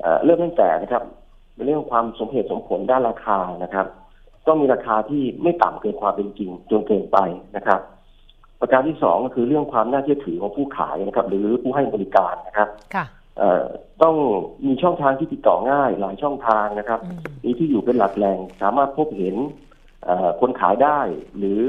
[0.00, 1.02] เอ่อเริ่มตั้งแต่นะครับ
[1.54, 3.86] ในเรื่องของความสมเหตุสมผลด้านราคานะครับ
[4.46, 7.18] ต้องมีราคาที่ไม่ต่ำเกินความเป็นจริงจนเกินไป
[7.56, 7.80] นะครับ
[8.60, 13.04] ประการที่สองก็คือเรื่องความน่าเชื่อถือของผู้ขายนะครับ หรือผู้ให้บริการนะครับค่ะ
[13.38, 13.64] เอ่อ
[14.02, 14.16] ต้อง
[14.66, 19.71] มีช่องทางที่ติดต่อง่ายหลายช่องทางนะครับอืมมีที่อยู่เป็นหลักแหล่งสามารถพบเห็นเอ่อ
[20.40, 21.00] คนขายได้
[21.38, 21.60] หรือ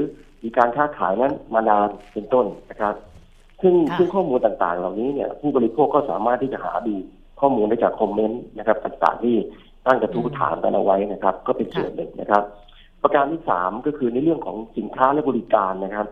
[0.42, 2.94] มีการค้าขายนั้นมานานเป็นต้นนะครับ
[3.62, 6.94] ซึ่งค่ะซึ่งข้อมูลต่างๆ เหล่านี้เนี่ยผู้บริโภคก็สามารถที่จะหาดู
[7.40, 9.36] ข้อมูลได้จากคอมเมนต์นะครับต่างๆที่
[9.86, 12.42] ตั้งกระทู้ถามกันเอาไว้นะครับ ก็เป็นส่วนหนึ่งนะครับ
[13.02, 16.06] ประการที่สามก็คือในเรื่องของสินค้าและบริการนะครับ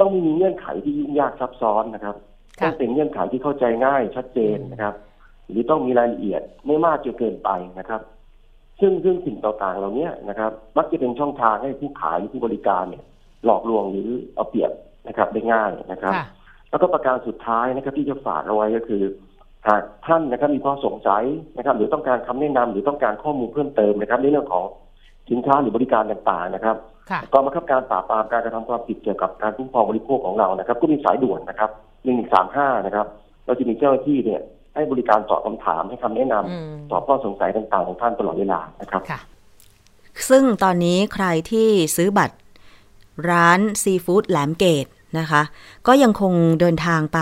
[0.00, 2.16] ต้องมีเงื่อนไขที่ยุ่งยากซับซ้อนนะครับ
[2.60, 4.94] ค่ะต้องเป็นเงื่อนไขที่เข้าใจง่ายชัดเจนนะครับ
[5.48, 8.00] หรือต้องมีรายละเอียดไม่มากจนเกินไปนะครับ
[8.82, 13.04] ซึ่งซึ่งสิ่งต่างๆ เหล่านี้นะครับ มักจะเป็นช่องทางให้ผู้ขายหรือผู้บริการเนี่ย
[13.44, 14.72] หลอกลวงหรือเอาเปรียบ
[15.08, 16.26] นะครับ ได้ง่ายนะครับค่ะ
[16.70, 19.02] แล้วก็ประการสุดท้ายนะครับ ที่จะฝากเอาไว้ก็คือ
[19.68, 21.24] หากท่านนะครับมีข้อสงสัย
[21.56, 24.64] นะครับ หรือต้องการคำแนะนำหรือต้องการข้อมูลเพิ่มเติมนะครับ ในเรื่องของ
[25.30, 26.76] สินค้าหรือบริการต่างๆนะครับ
[27.10, 31.70] ค่ะกองบังคับการปราบปรามการกระทำความผิดเกี่ยวกับการคุ้มครองบริโภคของเรานะครับ ก็มีสายด่วนนะครับ
[32.04, 33.06] หนึ่งสามห้านะครับ
[33.46, 34.40] เราจะมีเจ้าหน้าที่เนี่ย
[34.74, 39.20] ให้บริการตอบคำถามให้คำแนะนำอืมตอบข้อสงสัยต่างๆ ของท่านตลอดเวลานะครับค่ะ
[40.28, 42.36] ซึ่งตอนนี้ใครที่ซื้อบัตร
[43.30, 44.86] ร้านซีฟู้ดแหลมเกต
[45.18, 45.42] นะคะ
[45.86, 47.20] ก็ยังคงเดินทางไป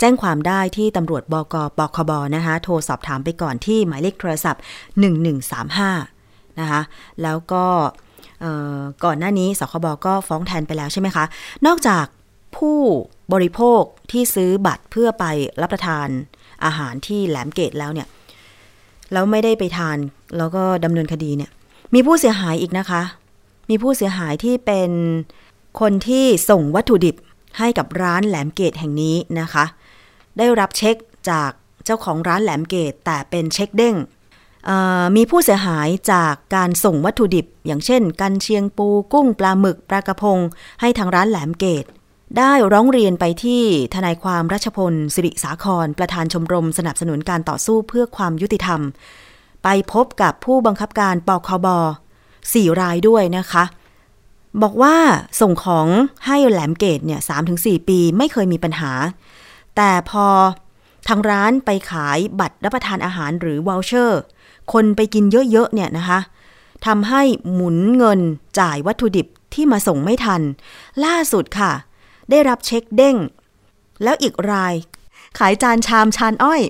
[0.00, 4.62] แจ้งความได้ที่ตำรวจบกปคบนะคะ โทรสอบถามไปก่อนที่หมายเลขโทรศัพท์
[5.58, 6.80] 1135 นะคะ
[7.22, 7.64] แล้วก็
[8.40, 11.24] เอ่อก่อนหน้านี้สคบก็ฟ้องแทนไปแล้วใช่ไหมคะ
[11.66, 12.06] นอกจาก
[12.56, 12.78] ผู้
[13.32, 15.24] บริโภคที่ซื้อบัตรเพื่อไป
[15.62, 16.08] รับประทาน
[16.64, 18.08] อาหารที่แหลมเกตแล้วเนี่ย
[19.12, 19.98] แล้วไม่ได้ไปทาน
[20.36, 21.50] แล้วก็ดำเนินคดีเนี่ย
[21.94, 23.02] มีผู้เสียหายอีกนะคะ
[23.70, 24.90] มีผู้เสียหายที่เป็น
[25.80, 27.16] คนที่ส่งวัตถุดิบ
[27.58, 29.64] ให้กับร้านแหลมเกตแห่งนี้นะคะ
[30.38, 30.96] ได้รับเช็ค
[31.30, 31.50] จาก
[31.84, 33.96] เจ้าของร้านแหลมเกตแต่เป็นเช็คเด้ง
[35.16, 40.38] มีผู้เสียหายจากการส่งวัตถุดิบ อย่างเช่น กันเชียงปู กุ้งปลาหมึกปลากระพง
[40.80, 41.84] ให้ทางร้านแหลมเกต
[42.36, 43.62] ได้ร้องเรียนไปที่
[43.94, 48.80] ทนายความรัชพล สิริสาคร ประธานชมรมสนับสนุนการต่อสู้เพื่อความยุติธรรม
[49.62, 51.66] ไปพบกับผู้บังคับการปคบ
[52.54, 53.64] สี่รายด้วยนะคะ
[54.62, 54.96] บอกว่า
[55.40, 55.88] ส่งของ
[56.26, 57.20] ให้แหลมเกตเนี่ย
[57.54, 58.92] 3-4ปีไม่เคยมีปัญหา
[59.76, 60.26] แต่พอ
[61.08, 64.20] ทางร้านไปขายบัตรรับประทานอาหารหรือว o ลเชอร์
[64.72, 66.18] คนไปกินเยอะๆเนี่ยนะคะ
[66.86, 68.20] ทำให้หมุนเงิน
[68.60, 70.42] จ่ายวัตถุดิบที่มาส่งไม่ทัน
[71.04, 71.72] ล่าสุดค่ะ
[72.30, 73.16] ได้รับเช็คเด้ง
[74.02, 74.74] แล้วอีกราย
[75.38, 76.62] ขายจานชามชานอ้อย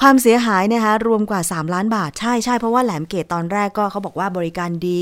[0.00, 5.00] ความเสียหายนะคะรวมกว่า 3 ล้านบาท ใช่ใช่เพราะว่าแหลมเกตตอนแรกก็เขาบอกว่าบริการดี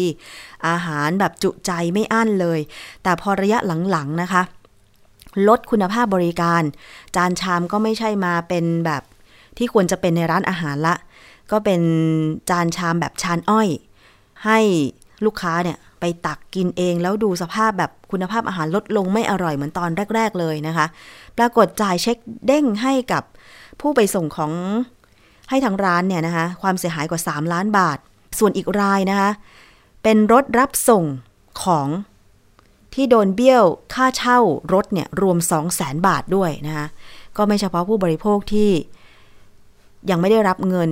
[0.69, 2.61] อาหารแบบจุใจไม่อั้นเลย
[3.03, 3.59] แต่พอระยะ
[3.91, 4.43] หลังๆนะคะ
[5.49, 6.63] ลดคุณภาพบริการ
[7.17, 9.03] จานชามก็ไม่ใช่มาเป็นแบบ
[9.59, 10.95] ที่ควรจะเป็นในร้านอาหารละ
[11.51, 11.81] ก็เป็น
[12.51, 13.69] จานชามแบบชานอ้อย
[14.45, 14.59] ให้
[15.25, 20.87] ลูกค้าเนี่ย ไปตักกินเองแล้วดูสภาพแบบคุณภาพอาหารลดลงไม่อร่อยเหมือนตอนแรก ๆ เลยนะคะ
[21.39, 23.23] ปรากฏจ่ายเช็คเด้งให้กับ
[23.81, 24.53] ผู้ไปส่งของ
[25.51, 27.99] ให้ทางร้านเนี่ยนะคะความเสียหายกว่า 3 ล้านบาท
[28.39, 29.31] ส่วนอีกรายนะคะ
[30.03, 31.05] เป็นรถรับส่ง
[31.63, 31.89] ของ
[32.95, 34.39] ที่โดนเบี้ยวค่าเช่า
[34.73, 36.87] รถเนี่ยรวม 2 0 0แสนบาทด้วยนะคะ
[37.37, 38.71] ก็ไม่เฉพาะผู้บริโภคที่
[40.11, 40.91] ยังไม่ได้รับเงิน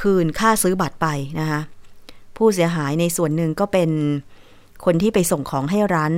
[0.00, 1.06] คืนค่าซื้อบัตรไป
[1.40, 1.60] นะคะ
[2.38, 3.90] ผู้เสียหายในส่วนหนึ่งก็เป็น
[4.84, 6.12] คนที่ไปส่งของให้ร้าน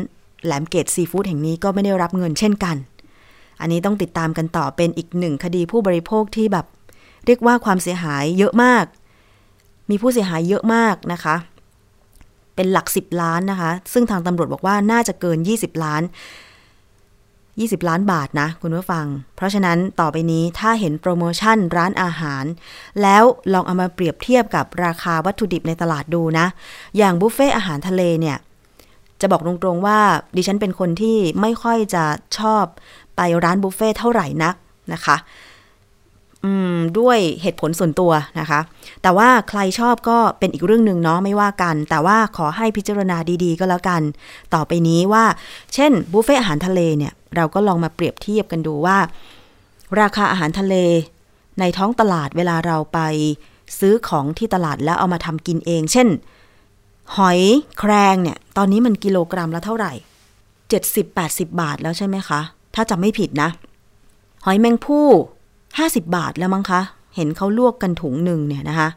[0.44, 2.76] แหลมเกตซีฟู้ดแห่งนี้ก็ไม่ได้รับเงินเช่นกัน
[3.60, 6.66] อันนี้ต้องติดตามกันต่อเป็นอีกหนึ่งคดีผู้บริโภคที่แบบ
[7.26, 8.84] เรียกว่าความเสียหายเยอะมาก
[9.90, 11.36] มีผู้เสียหายเยอะมากนะคะ
[12.54, 16.02] เป็นหลักสิบล้านนะคะ ซึ่งทางตำรวจบอกว่าน่าจะเกิน 20 ล้าน
[17.62, 22.44] 20 ล้านบาทนะคุณผู้ฟัง เพราะฉะนั้นต่อไปนี้ถ้าเห็นโปรโมชั่นร้านอาหาร
[23.02, 26.46] แล้วลองเอามาเปรียบเทียบกับราคาวัตถุดิบในตลาดดูนะ
[26.98, 28.36] อย่างบุฟเฟ่อาหารทะเลเนี่ย
[29.20, 29.98] จะบอกตรงๆว่า
[30.36, 32.04] ดิฉันเป็นคนที่ไม่ค่อยจะ
[32.38, 32.64] ชอบ
[33.16, 34.54] ไปร้านบุฟเฟ่เท่าไหร่นัก
[34.92, 35.16] นะคะ
[36.98, 38.60] ด้วยเหตุผลส่วนตัวนะคะ
[39.02, 44.02] แต่ว่าใครชอบก็เป็นอีกเรื่องหนึ่งเนาะไม่ว่ากัน แต่ว่าขอให้พิจารณาดีๆ ก็แล้วกัน
[44.54, 45.24] ต่อไปนี้ว่า
[45.74, 48.98] เช่นบุฟเฟ่อาหารทะเลเนี่ย เราก็ลองมาเปรียบเทียบกันดูว่า
[50.00, 50.74] ราคาอาหารทะเล
[51.60, 52.98] ในท้องตลาดเวลาเราไป
[53.78, 56.08] ซื้อของที่ตลาดแล้วเอามาทำกินเอง เช่น
[57.16, 57.40] หอย
[57.78, 59.92] แครงเนี่ย ตอนนี้มันกิโลกรัมละเท่าไหร่
[60.56, 62.40] 70-80 บาทแล้วใช่ไหมคะ
[62.74, 63.48] ถ้าจำไม่ผิดนะ
[64.44, 65.06] หอยแมงผู้
[65.82, 66.80] 50 บาทแล้วมั้งคะ
[67.16, 68.88] เห็นเขาลวกกันถุงหนึ่งเนี่ยนะคะ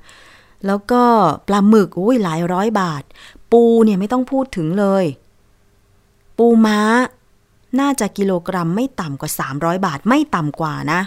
[0.66, 1.04] แล้วก็
[1.48, 3.04] ปลาหมึกอุ้ยหลายร้อยบาท
[3.52, 5.06] ปูเนี่ยไม่ต้องพูดถึงเลย
[6.38, 6.80] ปูม้า
[7.80, 11.00] น่าจะกิโลกรัมไม่ต่ำกว่า 300 บาทไม่ต่ำกว่านะ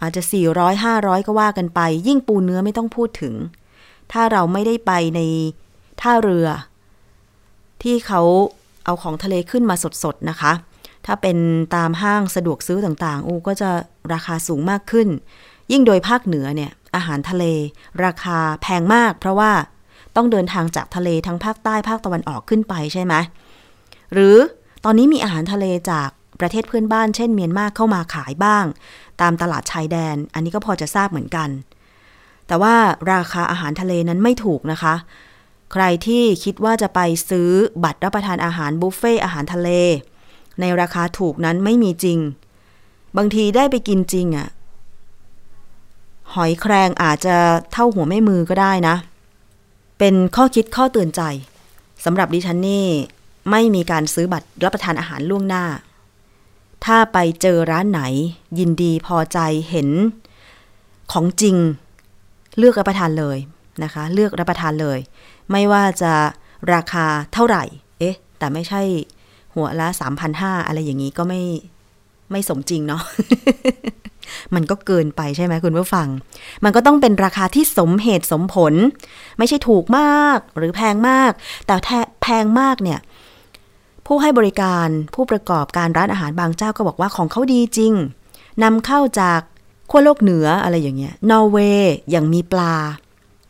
[0.00, 0.22] อาจจะ
[0.54, 3.34] 400 500 ก็ว่ากันไป ยิ่งปูเนื้อไม่ต้องพูดถึง
[4.12, 5.20] ถ้าเราไม่ได้ไปใน
[6.00, 6.48] ท่าเรือ
[7.82, 8.22] ที่เขา
[8.84, 10.52] เอาของทะเลขึ้นมาสดๆนะคะ
[11.10, 11.38] ถ้าเป็น
[11.76, 13.70] ตามห้างสะดวกซื้อต่างๆ อูก็จะ
[14.12, 15.08] ราคาสูงมากขึ้น
[15.72, 17.44] ยิ่งโดยภาคเหนือเนี่ยอาหารทะเล
[18.04, 19.52] ราคาแพงมาก เพราะว่า
[20.16, 23.14] ต้องเดินทางจากทะเลทั้งภาคใต้ภาคตะวันออกขึ้นไปใช่ไหม
[24.12, 24.36] หรือ
[24.84, 26.08] ตอนนี้มีอาหารทะเลจาก
[26.40, 28.64] ประเทศเพื่อนบ้านเช่นเมียนมาเข้ามาขายบ้าง
[29.20, 31.48] ตามตลาดชายแดน อันนี้ก็พอจะทราบเหมือนกัน
[32.46, 32.74] แต่ว่า
[33.12, 34.94] ราคาอาหารทะเลนั้นไม่ถูกนะคะ
[35.72, 37.50] ใครที่คิดว่าจะไปซื้อ
[37.84, 39.70] บัตรรับประทานอาหารบุฟเฟ่อาหารทะเล
[40.60, 42.18] ในราคาถูกนั้นไม่มีจริง
[43.16, 44.48] บางทีได้ไปกินจริงอะ่ะ
[46.34, 47.36] หอยแครงอาจจะ
[47.72, 48.96] เท่าหัวแม่มือก็ได้นะ
[49.98, 51.22] เป็นข้อคิดข้อเตือนใจ
[52.04, 52.86] สำหรับดิฉันนี่
[53.50, 55.64] ไม่มีการซื้อบัตรรับประทานอาหารล่วงหน้า
[56.84, 58.02] ถ้าไปเจอร้านไหน
[58.58, 59.38] ยินดีพอใจ
[59.70, 59.88] เห็น
[61.12, 61.56] ของจริง
[62.58, 63.38] เลือกรับประทานเลย
[63.82, 64.98] นะคะ เลือกรับประทานเลย
[65.50, 66.12] ไม่ว่าจะ
[66.74, 67.64] ราคาเท่าไหร่
[67.98, 68.82] เอ๊ะ แต่ไม่ใช่
[69.58, 69.88] หัวละ
[70.28, 71.42] 3,500อะไรอย่างนี้ก็ไม่
[72.30, 73.02] ไม่สมจริงเนาะ
[74.54, 76.08] มันก็เกินไปใช่ไหมคุณผู้ฟัง
[76.64, 78.74] มันก็ต้องเป็นราคาที่สมเหตุสมผล
[79.38, 81.32] ไม่ใช่ถูกมากหรือแพงมาก
[81.66, 81.74] แต่
[82.22, 83.00] แพงมากเนี่ย
[84.06, 87.92] ผู้ให้บริการผู้ประกอบการร้านอาหารบางเจ้าก็บอกว่าของเขาดีจริง
[88.62, 89.40] นำเข้าจาก
[89.90, 92.74] ขั้วโลกเหนืออะไรอย่างเงี้ย นอร์เวย์อย่างมีปลา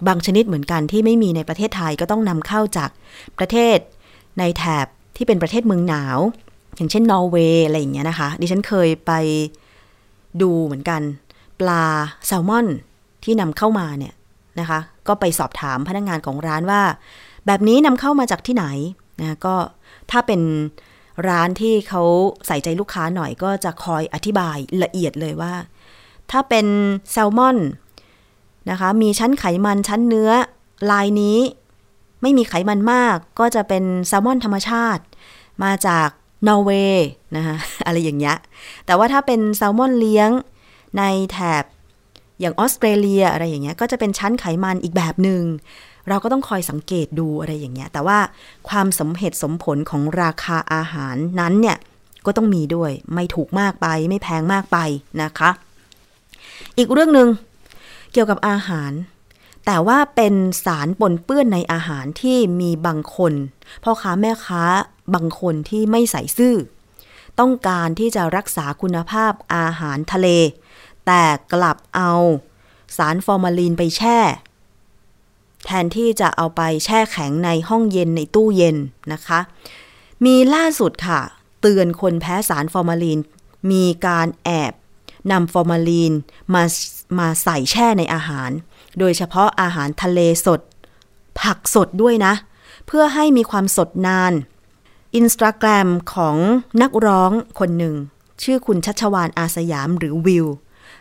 [0.07, 2.91] บางชนิดเหมือนกันที่ไม่มีในประเทศไทยก็ต้องนำเข้าจาก
[3.39, 3.79] ประเทศ
[4.39, 4.87] ในแถบ
[5.19, 6.19] ที่เป็นประเทศเมืองหนาว
[6.77, 9.13] อย่างเช่นนอร์เวย์อะไรอย่างเงี้ยนะคะ ดิฉันเคยไป
[10.43, 11.01] ดูเหมือนกัน
[11.61, 11.85] ปลา
[12.27, 12.67] แซลมอน
[13.25, 14.15] ที่นำเข้ามาเนี่ย
[14.61, 14.79] นะคะ
[15.09, 16.83] ก็ไปสอบถามพนักงงานของร้านว่า
[17.47, 18.67] แบบนี้นำเข้ามาจากที่ไหน
[19.21, 19.55] นะก็
[20.11, 20.41] ถ้าเป็น
[21.29, 22.03] ร้านที่เขา
[22.47, 25.55] ใส่ใจลูกค้าหน่อยก็จะคอยอธิบายละเอียดเลยว่า
[26.31, 26.67] ถ้าเป็น
[27.13, 27.59] แซลมอน
[28.71, 30.31] นะคะ มีชั้นไขมันชั้นเนื้อ
[30.91, 31.39] ลายนี้
[32.23, 35.03] ไม่มีไขมันมากก็จะเป็นแซลมอนธรรมชาติ
[35.65, 36.09] มาจาก
[36.49, 38.37] นอร์เวย์นะคะอะไรอย่างเงี้ย
[38.87, 40.31] แต่ว่าถ้าเป็นแซลมอนเลี้ยง
[40.99, 41.03] ใน
[41.33, 41.65] แถบ
[42.41, 45.43] อย่างออสเตรเลียอะไรอย่างเงี้ยก็จะเป็นชั้นไขมันอีกแบบหนึง่ง
[46.09, 48.19] เราก็ต้องคอยสังเกตดูอะไรอย่างเงี้ย แต่ว่า
[48.69, 51.77] ความสมเหตุสมผลของราคาอาหารนั้นเนี่ย
[52.27, 54.79] ก็ต้องมีด้วยไม่ถูกมากไปไม่แพงมากไป
[55.23, 55.51] นะคะ
[56.79, 57.29] อีกเรื่องหนึง่ง
[58.13, 58.93] เกี่ยวกับอาหาร
[59.71, 63.33] แต่ว่าเป็นสารปนเปื้อนในอาหารที่มีบางคน
[63.83, 64.63] พ่อค้าแม่ค้า
[65.15, 66.55] บางคนที่ไม่ใส่ซื่อ
[67.41, 70.29] ต้องการที่จะรักษาคุณภาพอาหารทะเล
[71.07, 72.13] แต่กลับเอา
[72.97, 74.19] สารฟอร์มาลีนไปแช่
[75.65, 78.77] แทนที่จะเอาไปแช่แข็งในห้องเย็นในตู้เย็น
[79.13, 79.41] นะคะ
[80.25, 81.21] มีล่าสุดค่ะ
[81.61, 83.19] เตือนคนแพ้สารฟอร์มาลีน
[83.71, 84.73] มีการแอบ
[85.33, 86.13] นำฟอร์มาลีน
[86.55, 86.63] มา
[87.19, 88.51] มาใส่แช่ในอาหาร
[88.99, 90.61] โดยเฉพาะอาหารทะเลสด
[91.41, 92.35] ผักสดด้วยนะ
[92.87, 94.33] เพื่อให้มีความสดนาน
[95.17, 96.37] อินสตาแกรมของ
[96.83, 97.95] นักร้องคนหนึ่ง
[98.43, 100.47] ชื่อคุณชัชวานอาสยามหรือวิว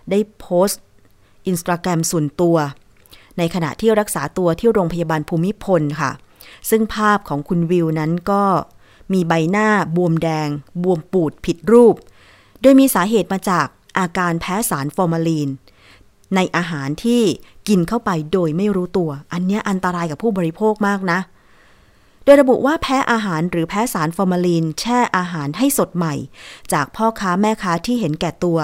[0.10, 0.84] ได้โพสต์
[1.48, 2.58] อินสตาแกรมส่วนตัว
[3.38, 6.12] ในขณะที่รักษาตัวที่โรงพยาบาลภูมิพลค่ะ
[6.70, 8.44] ซึ่งภาพของคุณวิวนั้นก็
[9.14, 10.50] มีใบหน้าบวมแดง
[10.84, 11.96] บวมปูดผิดรูป
[12.62, 15.50] โดยมีสาเหตุมาจากอาการแพ้สารฟอร์มาลีน
[16.36, 17.24] ในอาหารที่
[17.68, 21.20] กินเข้าไปโดยไม่รู้ตัว อันนี้อันตรายกับผู้บริโภคมากนะ
[22.24, 26.14] โดยระบุว่าแพ้อาหารหรือแพ้สารฟอร์มาลีน แช่อาหารให้สดใหม่
[26.74, 28.60] จากพ่อค้าแม่ค้าที่เห็นแก่ตัว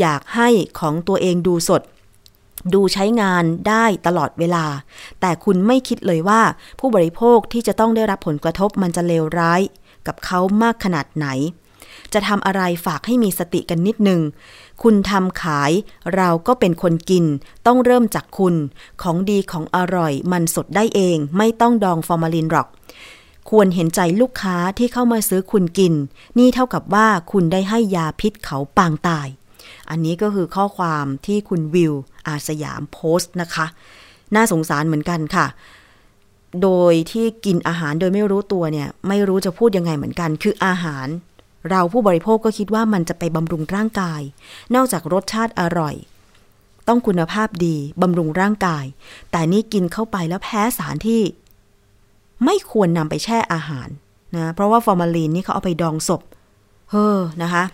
[0.00, 1.82] อยากให้ของตัวเองดูสด
[2.74, 4.66] ดูใช้งานได้ตลอดเวลา
[5.20, 6.40] แต่คุณไม่คิดเลยว่า
[6.80, 9.60] ผู้บริโภคที่จะต้องได้รับผลกระทบมันจะเลวร้าย
[10.06, 11.26] กับเขามากขนาดไหน
[12.14, 14.20] จะทำอะไรฝากให้มีสติกันนิดหนึ่ง
[14.82, 15.72] คุณทำขาย
[16.16, 17.24] เราก็เป็นคนกิน
[17.66, 18.54] ต้องเริ่มจากคุณ
[19.02, 22.68] ของดีของอร่อยมันสดได้เอง ไม่ต้องดองฟอร์มาลินหรอก
[23.50, 25.94] ควรเห็นใจลูกค้าที่เข้ามาซื้อคุณกิน
[26.38, 29.28] นี่เท่ากับว่าคุณได้ให้ยาพิษเขาปางตาย
[29.90, 31.92] อันนี้ก็คือข้อความที่คุณวิว
[32.26, 33.66] อาสยามโพสต์นะคะ
[34.34, 35.46] น่าสงสารเหมือนกันค่ะ
[36.62, 41.06] โดยที่กินอาหารโดยไม่รู้ตัวเนี่ย ไม่รู้จะพูดยังไงเหมือนกัน คืออาหาร
[41.70, 44.20] เราผู้บริโภคก็คิดว่ามันจะไปบำรุงร่างกาย
[44.74, 45.94] นอกจากรสชาติอร่อย
[46.88, 48.84] ต้องคุณภาพดีบำรุงร่างกาย
[49.30, 51.22] แต่นี่กินเข้าไปแล้วแพ้สารที่
[52.44, 53.88] ไม่ควรนำไปแช่อาหาร
[54.34, 56.22] นะเพราะว่าฟอร์มาลีนนี่เขาเอาไปดองศพ
[56.90, 57.64] เฮ้อนะคะ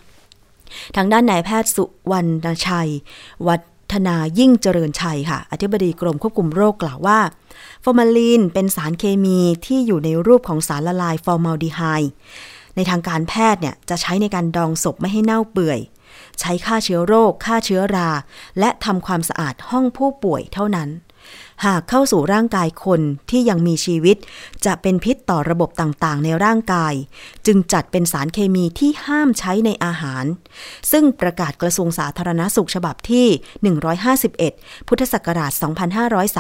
[0.96, 2.90] ทางด้านนายแพทย์สุวรรณชัย
[3.46, 3.56] วั
[3.92, 7.18] ฒนายิ่งเจริญชัยค่ะ อธิบดีกรมควบคุมโรคกล่าวว่า
[7.84, 12.12] ฟอร์มาลีนเป็นสารเคมีที่อยู่ในรูปของสารละลายฟอร์มาลดีไฮด์
[12.78, 15.80] ในทางการแพทย์เนี่ยจะใช้ในการดองศพไม่ให้เน่าเปื่อย
[16.40, 18.10] ใช้ฆ่าเชื้อโรคฆ่าเชื้อรา
[18.58, 20.88] และทำความสะอาดห้องผู้ป่วยเท่านั้น
[21.66, 24.16] หากเข้าสู่ร่างกายคนที่ยังมีชีวิต
[24.66, 26.94] จะเป็นพิษต่อระบบต่างๆ ในร่างกาย
[27.46, 30.24] จึงจัดเป็นสารเคมีที่ห้ามใช้ในอาหาร
[30.92, 33.26] ซึ่งประกาศกระทรวงสาธารณสุขฉบับที่
[34.28, 35.52] 151 พุทธศักราช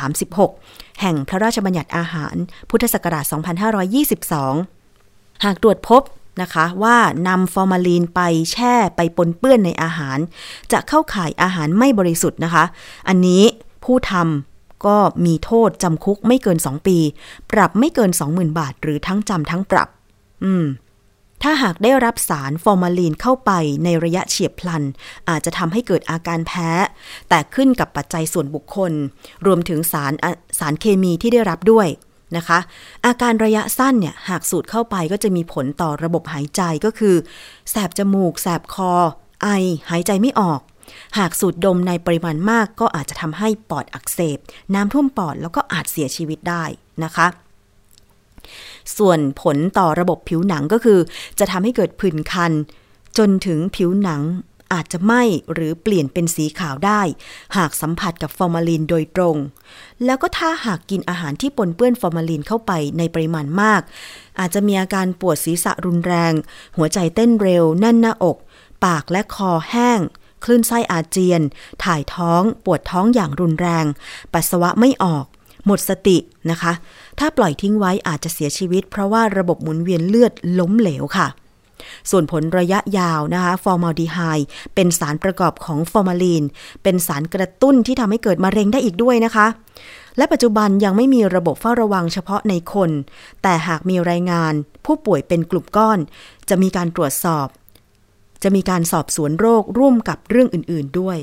[0.06, 2.34] 2536 แห่งพระราชบัญญัติอาหาร
[2.70, 3.32] พุทธศักราช 2522
[5.44, 6.02] หากตรวจพบ
[6.42, 6.96] นะคะ ว่า
[7.28, 8.20] นำฟอร์มาลีนไป
[8.52, 10.18] แช่ไปปนเปื้อนในอาหาร
[10.72, 12.64] จะเข้าข่ายอาหารไม่บริสุทธิ์นะคะ
[13.08, 13.42] อันนี้
[13.84, 14.96] ผู้ทำก็
[15.26, 16.98] มีโทษจำคุกไม่เกิน 2 ปี
[17.52, 19.88] ปรับไม่เกิน 20,000 บาท หรือทั้งจำทั้งปรับ
[20.44, 20.66] อืม
[21.42, 23.50] ถ้าหากได้รับสารฟอร์มาลีนเข้าไป
[23.84, 24.82] ในระยะเฉียบพลัน
[25.28, 26.70] อาจจะทำให้เกิดอาการแพ้
[27.28, 28.92] แต่ขึ้นกับปัจจัยส่วนบุคคล
[29.46, 30.12] รวมถึงสาร
[30.58, 31.86] สารเคมีที่ได้รับด้วย
[32.36, 32.58] นะคะ
[33.06, 37.14] อาการระยะสั้นเนี่ยหากสูดเข้าไปก็จะมีผลต่อระบบหายใจก็คือ
[37.70, 38.92] แสบจมูก แสบคอ
[39.42, 39.48] ไอ
[39.90, 40.60] หายใจไม่ออก
[41.18, 44.38] หากสูดดมในปริมาณมากก็อาจจะทำให้ปอดอักเสบ
[44.74, 46.64] น้ำท่วมปอดแล้วก็อาจเสียชีวิตได้
[47.04, 47.26] นะคะ
[48.96, 50.98] ส่วนผลต่อระบบผิวหนังก็คือ
[51.38, 52.52] จะทำให้เกิดผื่นคัน
[53.18, 54.20] จนถึงผิวหนัง
[54.72, 57.02] อาจจะไหม้หรือเปลี่ยนเป็นสีขาวได้
[57.56, 59.36] หากสัมผัสกับฟอร์มาลีนโดยตรง
[60.04, 63.80] แล้วก็ถ้าหากกินอาหารที่ปนเปื้อนฟอร์มาลีนเข้าไปในปริมาณมาก
[64.40, 66.32] อาจจะมีอาการปวดศีรษะรุนแรง
[66.76, 68.36] หัวใจเต้นเร็วแน่นหน้าอก
[68.84, 70.00] ปากและคอแห้ง
[70.44, 71.42] คลื่นไส้อาเจียน
[71.84, 73.84] ถ่ายท้อง ปวดท้องอย่างรุนแรง
[74.32, 75.24] ปัสสาวะไม่ออก
[75.66, 76.18] หมดสติ
[76.50, 76.72] นะคะ
[77.18, 81.28] ถ้าปล่อยทิ้งไว้อาจจะเสียชีวิต เพราะว่าระบบหมุนเวียนเลือดล้มเหลวค่ะ
[82.10, 86.44] ส่วนผลระยะยาวนะคะฟอร์มาลดีไฮด์เป็นสารประกอบของฟอร์มาลีน
[86.82, 89.46] เป็นสารกระตุ้นที่ทำให้เกิดมะเร็งได้อีกด้วยนะคะ
[90.16, 92.90] และปัจจุบันยังไม่มีระบบเฝ้าระวังเฉพาะในคน
[93.42, 94.52] แต่หากมีรายงาน
[94.84, 95.98] ผู้ป่วยเป็นกลุ่มก้อน
[96.48, 97.46] จะมีการตรวจสอบ
[98.42, 101.18] จะมีการสอบสวนโรคร่วมกับเรื่องอื่น ๆด้วย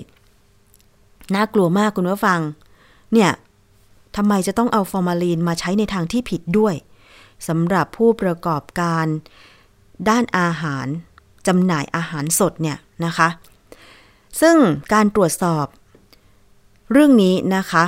[1.35, 2.39] น่ากลัวมากคุณผู้ฟัง
[3.13, 3.31] เนี่ย
[4.15, 6.75] ทำไมจะต้องเอาฟอร์มาลีนมาใช้ในทางที่ผิดด้วย
[7.47, 9.05] สำหรับผู้ประกอบการ
[10.09, 10.87] ด้านอาหาร
[11.47, 13.27] จำหน่ายอาหารสดเนี่ยนะคะ
[14.41, 14.57] ซึ่ง
[14.93, 15.65] การตรวจสอบ
[16.91, 17.85] เรื่องนี้นะคะ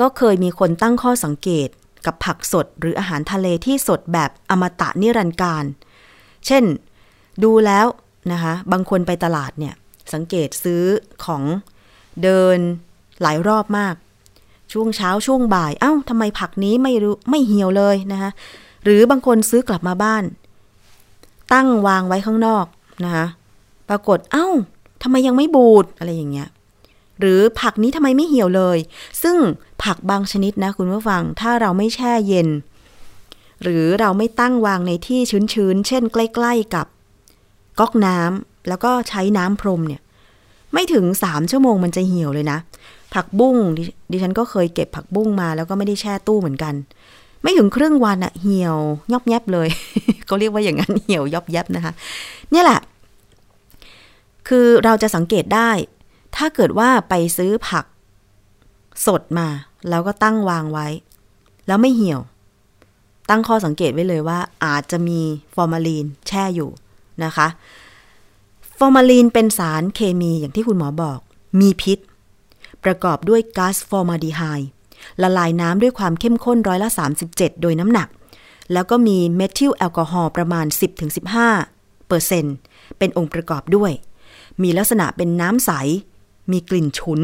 [0.00, 1.68] ก็เคยมีคนตั้งข้อสังเกต
[2.06, 5.64] กับผักสดหรืออาหารทะเลที่สดแบบอมตะนิรันดร์การ
[6.46, 6.64] เช่น
[7.44, 7.86] ดูแล้ว
[8.32, 9.74] นะคะ บางคนไปตลาดเนี่ย
[10.12, 10.84] สังเกตซื้อ
[11.24, 11.42] ของ
[12.22, 12.58] เดิน
[13.22, 13.94] หลายรอบมาก
[14.72, 18.30] ช่วงเช้าช่วงบ่าย เอ้าทำไมผักนี้ไม่รู้ไม่เหี่ยวเลยนะคะ
[18.84, 20.24] หรือบางคนซื้อกลับมาบ้าน
[21.52, 22.66] ตั้งวางไว้ข้างนอก
[23.04, 23.26] นะคะ
[23.88, 24.46] ปรากฏเอ้า
[25.02, 26.48] ทำไมยังไม่บูดอะไรอย่างเงี้ย
[27.20, 28.78] หรือผักนี้ทำไมไม่เหี่ยวเลย
[29.22, 29.36] ซึ่ง
[29.84, 32.48] ผักบางชนิดนะคุณผู้ฟังถ้าเราไม่แช่เย็น
[33.62, 36.86] หรือเราไม่ตั้งวางในที่ชื้นๆ เช่น ใกล้ๆกับ
[37.78, 40.00] ก๊อกน้ำแล้วก็ใช้น้ำพรมเนี่ย
[40.72, 42.58] ไม่ถึงสามชั่วโมงมันจะเหี่ยวเลยนะ
[43.14, 43.56] ผักบุ้ง
[44.10, 46.74] ดิฉันก็เคยเก็บผักบุ้งมาแล้วก็ไม่ได้แช่ตู้เหมือนกัน
[47.42, 48.76] ไม่ถึงครึ่งวันอะเหี่ยว
[49.12, 49.68] ยอบแยบเลย
[50.26, 51.92] เขาเรียกว่าอย่างนั้นเหี่ยวยอบแยบนะคะ
[52.50, 52.80] เนี่ยแหละ
[54.48, 55.70] คือเราจะสังเกตได้
[56.36, 57.84] ถ้าเกิดว่าไปซื้อผัก
[59.06, 59.48] สดมา
[59.88, 60.86] แล้วก็ตั้งวางไว้
[61.66, 62.20] แล้วไม่เหี่ยว
[63.28, 65.20] ตั้งข้อสังเกตไว้เลยว่า อาจจะมี
[65.54, 66.70] ฟอร์มาลีนแช่อยู่
[67.24, 67.48] นะคะ
[68.78, 71.18] ฟอร์มาลีนเป็นสารเคมีอย่างที่คุณหมอบอก
[71.60, 71.98] มีพิษ
[72.84, 74.70] ประกอบด้วยก๊าซฟอร์มาลดีไฮด์
[75.22, 76.88] ละลายน้ำด้วยความเข้มข้นร้อยละ
[77.26, 78.08] 37 โดยน้ำหนัก
[78.72, 80.66] แล้วก็มีเมทิลแอลกอฮอล์ประมาณ
[81.36, 82.54] 10-15เปอร์เซ็นต์
[82.98, 83.92] เป็นองค์ประกอบด้วย
[84.62, 85.70] มีลักษณะเป็นน้ำใส
[86.52, 87.20] มีกลิ่นฉุน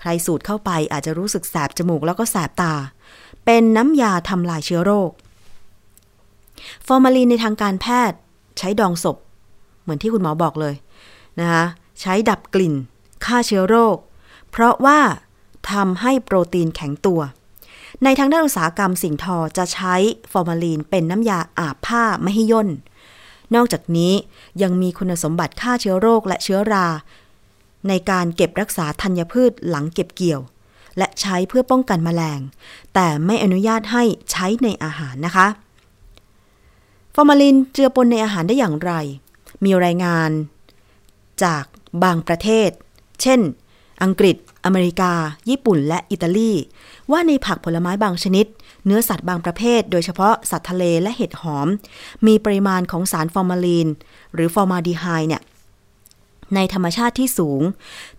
[0.00, 2.74] ใครสูดเข้าไปอาจจะรู้สึกแสบจมูกแล้วก็แสบตา
[3.44, 5.10] เป็นน้ำยาทำลายเชื้อโรค
[6.86, 8.18] ฟอร์มาลีนในทางการแพทย์
[8.58, 9.16] ใช้ดองศพ
[9.82, 10.74] เหมือนที่คุณหมอบอกเลย
[11.40, 11.64] นะคะ
[12.00, 12.74] ใช้ดับกลิ่น
[13.24, 13.96] ฆ่าเชื้อโรค
[14.50, 14.98] เพราะว่า
[15.72, 17.20] ทำให้โปรตีนแข็งตัว
[18.04, 19.94] ในทางด้านอุตสาหกรรมสิ่งทอจะใช้
[20.32, 22.68] ฟอร์มาลีนเป็นน้ำยาอาบผ้าไม่ให้ย่น
[23.54, 24.12] นอกจากนี้
[24.62, 26.86] ยังมีคุณสมบัติฆ่าเชื้อโรคและเชื้อรา
[27.88, 30.40] ในการเก็บรักษาธัญพืชหลังเก็บเกี่ยว
[30.98, 32.40] และใช้เพื่อป้องกันแมลง
[32.94, 35.46] แต่ไม่อนุญาตให้ใช้ในอาหารนะคะ
[37.14, 38.92] ฟอร์มาลินเจือปนในอาหารได้อย่างไร
[39.64, 40.30] มีรายงาน
[41.44, 41.64] จาก
[42.02, 42.70] บางประเทศ
[43.22, 43.40] เช่น
[44.02, 45.12] อังกฤษอเมริกา
[45.48, 46.52] ญี่ปุ่น และอิตาลี
[47.10, 48.46] ว่าในผักผลไม้บางชนิด
[48.86, 51.68] เนื้อสัตว์บางประเภท โดยเฉพาะสัตว์ทะเลและเห็ดหอม
[52.26, 53.88] มีปริมาณของสารฟอร์มาลีน
[54.34, 55.42] หรือฟอร์มาลดีไฮด์เนี่ย
[56.54, 57.62] ในธรรมชาติที่สูง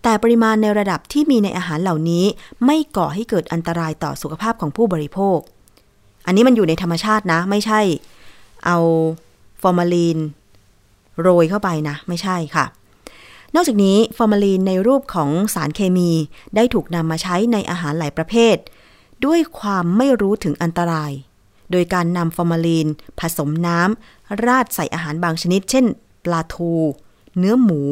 [0.02, 2.24] แต่ปริมาณในระดับที่มีในอาหารเหล่านี้
[2.64, 5.38] ไม่ก่อให้เกิดอันตรายต่อสุขภาพของผู้บริโภค
[6.26, 7.80] อันนี้มันอยู่ในธรรมชาตินะ ไม่ใช่
[8.66, 8.78] เอา
[9.62, 10.18] ฟอร์มาลีน
[11.20, 12.64] โรยเข้าไปนะ ไม่ใช่ค่ะ
[13.54, 16.10] นอกจากนี้ฟอร์มาลีนในรูปของสารเคมี
[16.54, 18.56] ได้ถูกนำมาใช้ในอาหารหลายประเภท
[19.24, 21.12] ด้วยความไม่รู้ถึงอันตราย
[21.70, 22.86] โดยการนำฟอร์มาลีน
[23.20, 25.84] ผสมน้ำราดใส่อาหารบางชนิด เช่น
[26.24, 26.72] ปลาทู
[27.38, 27.82] เนื้อหมู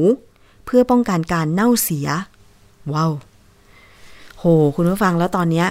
[0.65, 2.09] เพื่อป้องกันการเน่าเสีย
[2.93, 3.13] ว้าว
[4.39, 4.45] โห
[4.77, 5.65] คุณผู้ฟังแล้วตอนนี้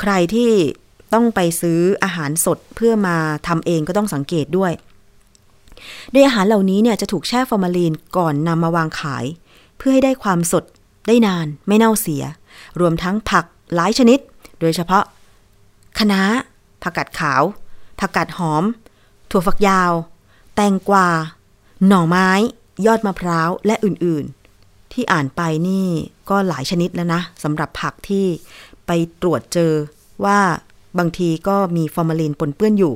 [0.00, 0.50] ใครที่
[1.12, 3.16] ต้องไปซื้ออาหารสดเพื่อมา
[3.48, 4.72] ทำเองก็ต้องสังเกตด้วย
[6.12, 9.24] โดยอาหารเหล่านี้เนี่ยจะถูกแช่ฟอร์มาลีนก่อนนำมาวางขาย
[9.78, 10.64] เพื่อให้ได้ความสด
[11.06, 12.24] ได้นานไม่เน่าเสีย
[12.80, 14.18] รวมทั้งผักหลายชนิด
[14.60, 15.04] โดยเฉพาะ
[15.98, 16.22] คะน้า
[16.82, 17.42] ผักกาดขาว
[18.00, 18.64] ผักกาดหอม
[19.30, 19.92] ถั่วฝักยาว
[20.54, 21.08] แตงกวา
[21.86, 22.30] หน่อไม้
[22.86, 25.86] ยอดมะพร้าวและอื่นๆ ที่อ่านไปนี่
[26.30, 28.26] ก็หลายชนิดแล้วนะสำหรับผักที่
[28.86, 28.90] ไป
[29.22, 29.72] ตรวจเจอ
[30.24, 30.38] ว่า
[30.98, 32.94] บางทีก็มีฟอร์มาลีนปนเปื้อนอยู่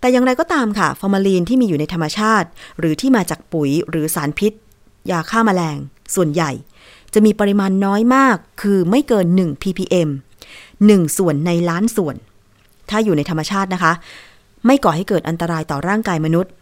[0.00, 2.48] แต่อย่างไรก็ตามค่ะ ฟอร์มาลีนที่มีอยู่ในธรรมชาติ
[2.78, 4.52] หรือที่มาจากปุ๋ยหรือสารพิษ
[5.10, 5.76] ยาฆ่ามาแมลง
[6.14, 6.50] ส่วนใหญ่
[7.14, 10.08] จะมีปริมาณน้อยมาก คือไม่เกิน 1 ppm
[10.62, 12.16] 1 ส่วนในล้านส่วน
[12.90, 13.92] ถ้าอยู่ในธรรมชาตินะคะ
[14.66, 16.52] ไม่ก่อให้เกิดอันตรายต่อร่างกายมนุษย์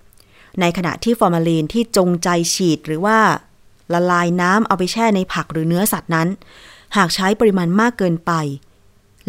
[0.61, 3.18] ในขณะที่ฟอร์มาลีนที่จงใจฉีดหรือว่า
[3.93, 6.28] ละลายน้ำเอาไปแช่ในผักหรือเนื้อสัตว์นั้น
[6.97, 8.32] หากใช้ปริมาณมากเกินไป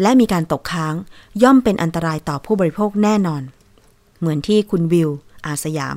[0.02, 0.94] และมีการตกค้าง
[1.42, 3.42] ย่อมเป็นอันตรายต่อผู้บริโภคแน่นอน
[4.20, 5.10] เหมือนที่คุณวิว
[5.46, 5.96] อาสยาม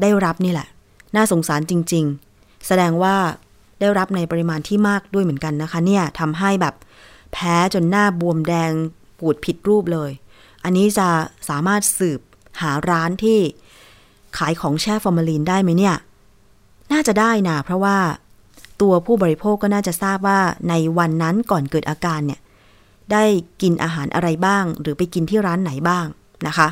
[0.00, 0.68] ได้รับนี่แหละ
[1.16, 2.04] น่าสงสารจริง
[2.34, 3.16] ๆ แสดงว่า
[3.80, 6.74] ได้รับในปริมาณที่มากด้วยเหมือนกันนะคะ เนี่ยทำให้แบบ
[7.32, 8.72] แพ้จนหน้าบวมแดง
[9.18, 10.10] ปูดผิดรูปเลย
[10.64, 11.08] อันนี้จะ
[11.48, 12.20] สามารถสืบ
[12.62, 13.38] หาร้านที่
[14.38, 15.96] ขายของแช่ฟอร์มาลีนได้ไหมเนี่ย
[16.92, 17.98] น่าจะได้นะเพราะว่า
[18.80, 22.40] ตัวผู้บริโภคก็น่าจะทราบว่าในวันนั้นก่อนเกิดอาการเนี่ย
[23.12, 23.24] ได้
[23.62, 26.06] กินอาหารอะไรบ้าง หรือไปกินที่ร้านไหนบ้าง
[26.46, 26.68] นะคะ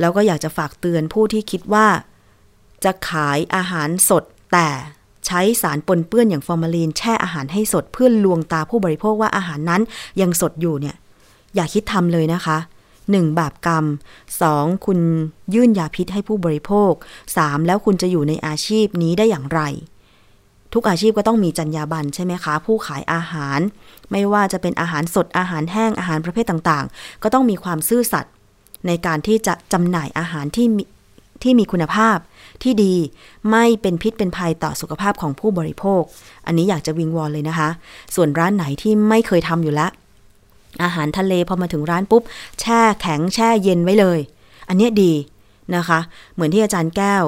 [0.00, 1.86] แล้วก็อยากจะฝากเตือนผู้ที่คิดว่า
[2.84, 4.68] จะขายอาหารสดแต่
[5.26, 9.82] ใช้สารปนเปื้อนอย่างฟอร์มาลีนแช่อาหารให้สดเพื่อลวงตาผู้บริโภคว่าอาหารนั้น
[10.20, 10.96] ยังสดอยู่เนี่ย
[11.54, 12.58] อย่าคิดทำเลยนะคะ
[12.98, 13.38] 1.
[13.38, 13.84] บาปกรรม
[14.34, 14.86] 2.
[14.86, 14.98] คุณ
[15.54, 16.92] ยื่นยาพิษให้ผู้บริโภค
[17.30, 17.66] 3.
[17.66, 19.60] แล้วคุณจะอยู่ในอาชีพนี้ได้อย่างไร
[20.72, 23.60] ทุกอาชีพก็ต้องมีจรรยาบรรณใช่ไหมคะ ผู้ขายอาหาร
[24.10, 28.32] ไม่ว่าจะเป็นอาหารสดอาหารแห้งอาหารประเภทต่างๆ ก็ต้องมีความซื่อสัตย์
[28.86, 30.84] ในการที่จะจำหน่ายอาหารที่มี
[31.42, 32.18] ที่มีคุณภาพ
[32.62, 32.94] ที่ดี
[33.50, 36.02] ไม่เป็นพิษเป็นภัยต่อสุขภาพของผู้บริโภค
[36.46, 37.68] อันนี้อยากจะวิงวอนเลยนะคะ
[38.14, 39.90] ส่วนร้านไหนที่ไม่เคยทำอยู่แล้ว
[40.82, 42.22] อาหารทะเลพอมาถึงร้านปุ๊บ
[42.60, 44.18] แช่แข็งแช่เย็นไว้เลย
[44.68, 45.12] อันนี้ดี
[45.76, 46.00] นะคะ
[46.34, 47.24] เหมือนที่อาจารย์แก้ว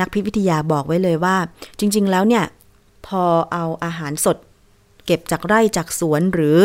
[0.00, 1.36] นักพิษวิทยาบอกไว้เลยว่า
[1.78, 2.44] จริง ๆ แล้วเนี่ย
[3.06, 3.22] พอ
[3.52, 4.36] เอาอาหารสด
[5.06, 6.58] เก็บจากไร่จากสวนหรือ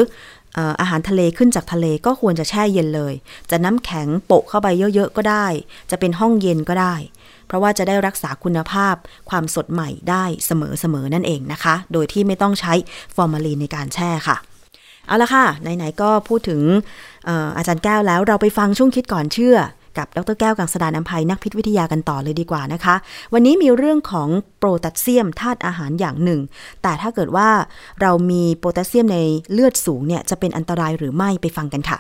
[0.80, 3.14] อาหารทะเลขึ้นจากทะเลก็ควรจะแช่เย็นเลย
[3.51, 5.47] จะน้ำแข็งโปะเข้าไปเยอะๆก็ได้
[5.91, 6.95] จะเป็นห้องเย็นก็ได้
[7.47, 8.95] เพราะว่าจะได้รักษาคุณภาพ
[9.30, 12.74] ความสดใหม่ได้เสมอๆนั่นเองนะคะ โดยที่ไม่ต้องใช้
[13.16, 14.38] ฟอร์มาลีนในการแช่ค่ะ
[15.08, 16.62] เอาละค่ะ ไหนๆก็พูดถึง
[17.28, 19.58] อออาจารย์แก้วแล้วเราไปฟังช่วงคิดก่อนเชื่อ
[19.98, 22.96] กับดรแก้วกังสดานนภัยนักพิษวิทยากันต่อเลยดีกว่านะคะ
[23.34, 26.39] วันนี้มีเรื่องของโปรแทสเซียมธาตุอาหารอย่างหนึ่ง
[26.84, 27.50] แต่ถ้าเกิดว่า
[28.02, 29.18] เรามีโพแทสเซียมใน
[29.52, 32.00] เลือดสูงเนี่ยจะเป็นอันตรายหรือไม่ไปฟังกันค่ะ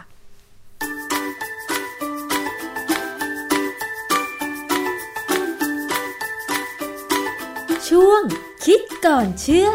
[7.87, 8.21] ช่วง
[8.65, 9.69] คิดก่อนเชื่อ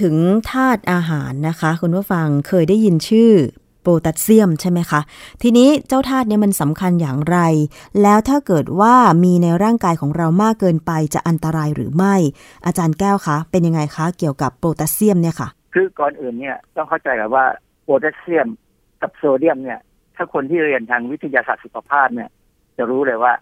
[0.00, 0.16] ถึง
[0.52, 3.32] ธาตุอาหารนะคะ คุณผู้ฟังเคยได้ยินชื่อ
[3.82, 5.00] โพแทสเซียมใช่ไหมคะ
[5.42, 7.38] ทีนี้เจ้าธาตุเนี่ยมันสำคัญอย่างไร
[8.02, 8.94] แล้วถ้าเกิดว่า
[9.24, 12.14] มีในร่างกายของเรามากเกินไปจะอันตรายหรือไม่
[12.66, 17.44] อาจารย์แก้วคะ เป็นยังไงคะ เกี่ยวกับโพแทสเซียมเนี่ยค่ะคืคือก่อนอื่นเนี่ยต้องเข้าใจก่อนว่า
[17.82, 18.48] โพแทสเซียม
[19.02, 19.80] กับโซเดียมเนี่ย
[20.16, 22.30] ถ้าคนที่เรียนทางวิทยาศาสตร์สุขภาพเนี่ย
[22.76, 23.32] จะรู้เลยว่า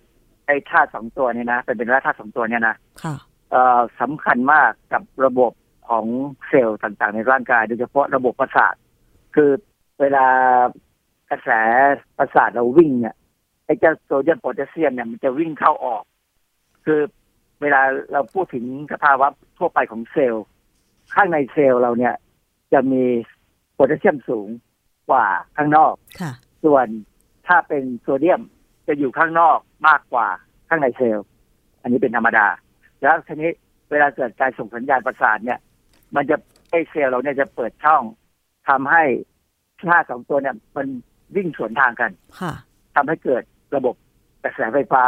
[0.46, 3.14] ไอ้ธาตุสองตัวเนี่ยนะเป็นเป็นธาตุสองตัวเนี่ยนะค่ะ
[3.50, 5.52] เอ่อสำคัญมากกับระบบ
[5.88, 6.04] ของ
[6.48, 8.74] เซลล์ต่างๆ ในร่างกาย โดยเฉพาะระบบประสาท
[9.34, 9.50] คือ
[10.00, 10.26] เวลา
[11.30, 11.50] กระแส
[12.18, 13.16] ประสาทเราวิ่งเนี่ย
[13.64, 16.02] ไอ้เจ้าโซเดียมโพแทสเซียมเนี่ยมันจะวิ่งเข้าออก
[16.84, 17.00] คือ
[17.60, 17.80] เวลา
[18.12, 19.26] เราพูดถึงสภาวะ
[19.58, 20.44] ทั่วไปของเซลล์
[21.14, 22.14] ข้างในเซลล์เราเนี่ย
[22.72, 23.02] จะมี
[23.74, 24.48] โพแทสเซียมสูง
[25.10, 25.26] กว่า
[25.56, 26.32] ข้างนอกค่ะ
[26.64, 26.86] ส่วน
[27.46, 28.42] ถ้าเป็นโซเดียม
[28.86, 29.58] จะอยู่ข้างนอก
[29.88, 30.26] มากกว่า
[30.68, 31.26] ข้างในเซลล์
[31.80, 32.46] อันนี้เป็นธรรมดา
[33.02, 33.50] แล้วทีนี้
[33.90, 35.58] เวลาเกิดการส่งสัญญาณประสาทเนี่ย
[36.14, 36.36] มันจะ
[36.70, 38.02] ไอเซลล์เราเนี่ยจะเปิดช่อง
[38.68, 39.04] ทำให้
[39.90, 40.86] ธาตุสองตัวเนี่ยมัน
[41.36, 42.52] วิ่งสวนทางกันค่ะ
[42.94, 43.42] ทำให้เกิด
[43.76, 43.94] ระบบ
[44.42, 45.02] กระแสไฟฟ้า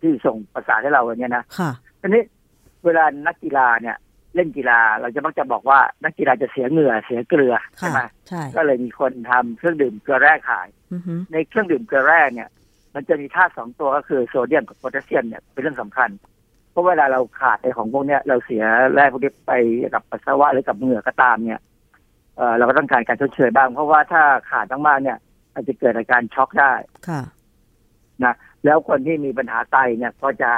[0.00, 1.70] ที่ส่งประสาทให้เราเนี่ยนะค่ะ
[2.00, 2.22] ทีนี้
[2.84, 3.96] เวลานักกีฬาเนี่ย
[4.34, 12.48] เล่นกีฬาเราจะมักจะบอกว่านักกีฬาจะเสียเหงื่อเสียเกลือใช่ค่ะไหมใช่ก็เลยมีคนทำเครื่องดื่มเกลือแร่ขายอือฮึในเครื่องดื่มเกลือแร่เนี่ย
[12.94, 16.08] มันจะมีธาตุสองตัวก็คือโซเดียมกับโพแทสเซียมเนี่ยเป็นเรื่องสำคัญ
[16.70, 18.64] เพราะเวลาเราขาดไอ้ของพวกเนี้ยเราเสีย
[18.94, 19.52] แร่พวกนี้ไป
[19.94, 21.60] กับปัสสาวะหรือกับเหงื่อก็ตามเนี่ย
[22.36, 25.18] เออเราก็ต้องการการชดเชยบ้าง เพราะว่าถ้าขาดมากๆเนี่ย
[25.52, 26.72] อาจจะเกิดอาการช็อกได้
[27.08, 27.22] ค่ะ
[28.24, 30.50] นะแล้วคนที่มีปัญหาไตเนี่ยก็จะ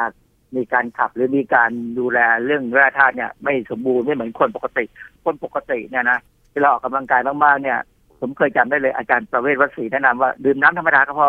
[0.57, 4.85] มีการขับหรือมีการดูแลเรื่องแร่ธาตุเนี่ย ไม่สมบูรณ์ไม่เหมือนคนปกติ
[5.25, 6.19] คนปกติเนี่ยนะ
[6.53, 7.79] เวลาออกกำลังกายมากๆเนี่ย
[8.21, 11.29] ผมเคยจำได้เลยอาจารย์ประเวศวะสีแนะนำว่าดื่มน้ำธรรมดาก็พอ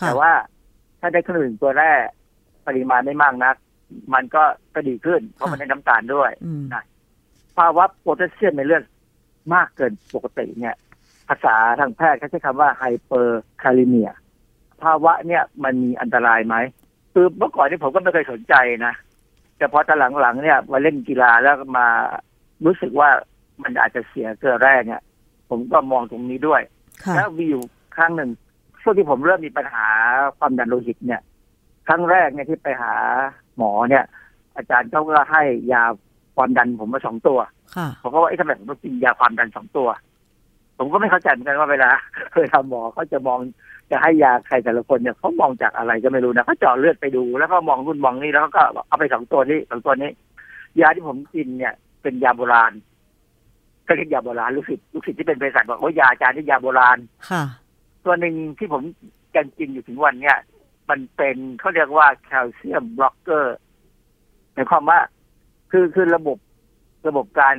[0.00, 0.30] ค่ะแต่ว่า
[1.00, 2.00] ถ้าได้เครื่องดื่มเกลือแร่
[2.66, 3.56] ปริมาณไม่มากนัก
[4.14, 4.42] มันก็
[4.74, 6.64] ก็ดีขึ้น เพราะมันได้น้ำตาลด้วยอืม
[7.58, 8.84] ภาวะโพแทสเซียมในเลือด
[9.54, 10.76] มากเกินปกติเนี่ย
[11.28, 14.10] ภาษาทางแพทย์เขาใช้คำว่า hyperkalemia
[14.82, 16.56] ภาวะเนี่ยมันมีอันตรายไหม
[17.12, 18.54] คือเมื่อก่อนนี่ผมก็ไม่เคยสนใจ
[18.86, 18.94] นะ
[19.56, 21.86] แต่พอตอนหลังๆเนี่ยมาเล่นกีฬาแล้วก็มา
[22.64, 23.10] รู้สึกว่า
[23.62, 25.02] มันอาจจะเสียเกลือแร่เนี่ย
[25.50, 26.62] ผมก็มองตรงนี้ด้วย
[27.04, 27.62] ค่ะแล้วมีอยู่
[27.96, 28.30] ครั้งหนึ่ง
[28.82, 29.86] ช่วงที่ผมเริ่มมีปัญหา
[30.38, 31.20] ความดันโลหิตเนี่ย
[31.88, 32.94] ครั้งแรกเนี่ยที่ไปหา
[33.56, 34.04] หมอเนี่ย
[34.56, 35.42] อาจารย์เขาก็ให้
[35.72, 35.82] ยา
[36.36, 37.38] ความดันผมมาสองตัว
[37.76, 39.88] ค่ะผมก็ว่าไอ้ทำไมผมต้องกินยาความดันสองตัว
[40.78, 41.90] ผมก็ไม่เข้าใจเหมือนกันว่าเวลา
[42.32, 43.38] เคยทำหมอเขาจะมอง
[43.90, 50.10] จะให้ยาใครแต่ละคนเนี่ยเขามองจากอะไรก็ไม่รู้นะเขาเจาะเลือดไปดูแล้วก็มองนู่นมองนี่แล้วก็เอาไปสองตัวนี้สองตัวนี้
[50.80, 52.72] ยาที่ผมกินเนี่ย เป็นยาโบราณ
[53.86, 56.98] ก็เรียกยาโบราณลูกศิษย์ลูกศิษย์ที่เป็นเภสัชบอกว่ายาอาจารย์ที่ยาโบราณ
[57.30, 57.42] ค่ะ
[58.04, 58.82] ตัวหนึ่งที่ผม
[59.36, 60.38] ยังกินอยู่ถึงวันเนี่ย
[60.90, 63.56] มันเป็นเขาเรียกว่าแคลเซียมบล็อกเกอร์
[64.52, 65.00] หมายความว่า
[65.70, 66.38] คือคือระบบ
[67.08, 67.56] ระบบการ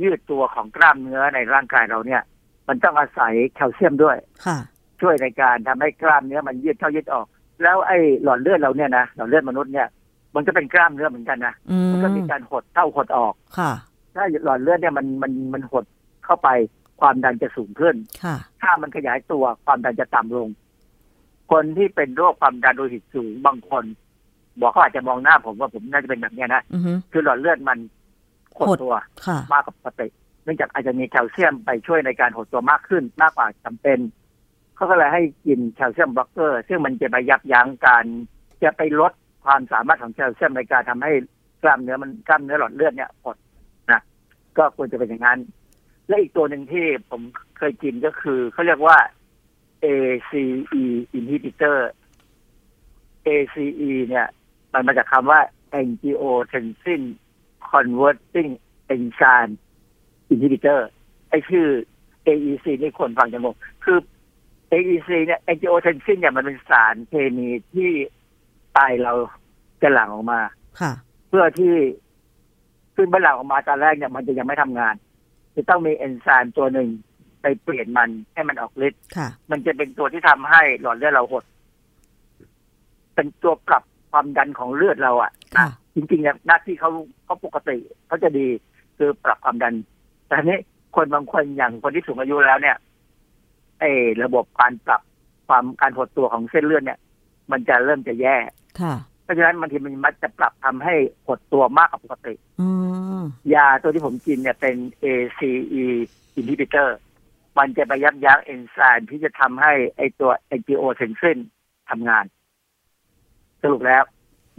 [0.00, 2.22] ยืดตัวของกล้ามเนื้อในร่างกายเราเนี่ย
[2.68, 4.58] มันต้องอาศัยแคลเซียมด้วยค่ะ
[5.00, 7.26] ช่วยในการทำให้กล้ามเนื้อมันยืดเข้ายืดออก
[7.62, 9.88] แล้วไอ้หลอดเลือดเราเนี่ยนะหลอดเลือดมนุษย์เนี่ย
[10.34, 13.72] มันก็เป็นกล้ามเนื้อเหมือนกันนะอืมมันก็มีการหดเข้าหดออกค่ะ
[14.14, 15.84] ถ้าหลอดเลือดเนี่ยมันมันมันหด
[16.24, 16.48] เข้าไป
[17.00, 17.94] ความดันจะสูงขึ้น
[18.24, 20.48] ค่ะถ้ามันขยายตัวความดันจะต่ำลง
[21.52, 23.84] คนที่เป็นโรคความดันโลหิตสูงบางคน
[24.60, 27.78] บอกเขาอาจจะมองหน้าผมว่าผมน่าจะเป็นแบบเนี้ยนะอือฮึคือหลอดเลือดมัน
[28.56, 28.94] หดหดตัว
[29.26, 30.06] ค่ะมากกว่าปกติ
[30.44, 33.98] เนื่องจากอาจจะมีแคลเซียมไปช่วยในการหดตัวมากขึ้นมากกว่าจำเป็น
[34.74, 38.04] เขาก็เลยให้กินแคลเซียมบล็อกเกอร์ ซึ่งมันจะไปยับยั้งการ
[38.62, 39.12] จะไปลด
[39.44, 41.12] ความสามารถของแคลเซียมในการทำให้
[41.62, 43.36] กล้ามเนื้อมันกล้ามเนื้อหลอดเลือดเนี่ยหด
[43.92, 44.02] นะ
[44.58, 45.38] ก็ควรจะเป็นอย่างนั้น
[46.08, 47.22] และอีกตัวหนึ่งที่ผม
[47.58, 48.96] เคยกินก็คือเขาเรียกว่า
[49.84, 50.44] ACE
[51.18, 51.78] inhibitor
[53.26, 54.28] ACE เนี่ย
[54.72, 55.40] มันมาจากคำว่า
[55.80, 57.02] angiotensin
[57.70, 58.50] converting
[58.94, 59.52] enzyme
[60.32, 60.80] inhibitor
[61.30, 61.66] ไอชื่อ
[62.26, 63.54] AEC นี่คนฟังจะงง
[63.84, 63.98] คือ
[64.72, 67.90] AEC เนี่ย angiotensin เนี่ยมันเป็นสารเคมีที่
[68.72, 69.12] ไตเรา
[69.82, 70.40] จะหลั่งออกมา
[70.80, 70.92] ค่ะ
[71.28, 71.74] เพื่อที่
[72.94, 74.94] ขึ้นเมื่อหลั่งออกมาตอนแรกเนี่ยมันจะยังไม่ทำงาน
[75.56, 77.07] จะต้องมีเอนไซม์ตัวหนึ่งไป
[77.62, 81.44] เปลี่ยนมันให้มันออกฤทธิ์ค่ะมันจะเป็นตัวที่ทำให้หลอดเลือดเราหด
[83.14, 86.90] เป็นตัวปรับความดันของเลือดเราอะค่ะจริงๆเนี่ยหน้าที่เขา
[87.24, 87.76] เขาปกติ
[88.06, 88.46] เขาจะดี
[88.96, 89.74] คือปรับความดัน
[90.26, 90.58] แต่ทีนี้
[90.96, 92.76] คนบางคนอย่างคนที่สูงอายุแล้วเนี่ย
[93.80, 93.90] ไอ้
[94.24, 95.02] ระบบการปรับ
[95.48, 96.98] ความการหดตัวของเส้นเลือดเนี่ย
[97.50, 98.36] มันจะเริ่มจะแย่
[98.80, 100.94] ค่ะเพราะฉะนั้นบางทีมันมักจะปรับทำให้
[101.26, 102.68] หดตัวมากกว่าปกติอื
[103.20, 103.22] ม
[103.54, 105.84] ยาตัวที่ผมกินเนี่ยเป็น ACE
[106.38, 106.88] inhibitor
[107.58, 111.38] มันจะไปยับยั้งเอนไซม์ที่จะทำให้ไอตัว angiotensin
[111.90, 112.24] ทำงาน
[113.62, 114.02] สรุปแล้ว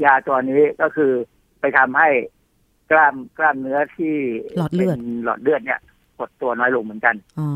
[0.03, 1.11] ยาตัวนี้ก็คือ
[1.59, 2.09] ไปทำให้
[2.91, 4.15] กล้ามกล้ามเนื้อที่
[4.57, 5.79] หลอดเลือดป็นหลอดเลือดเนี่ย
[6.19, 7.47] กดตัวน้อยลงเหมือนกันอ๋อ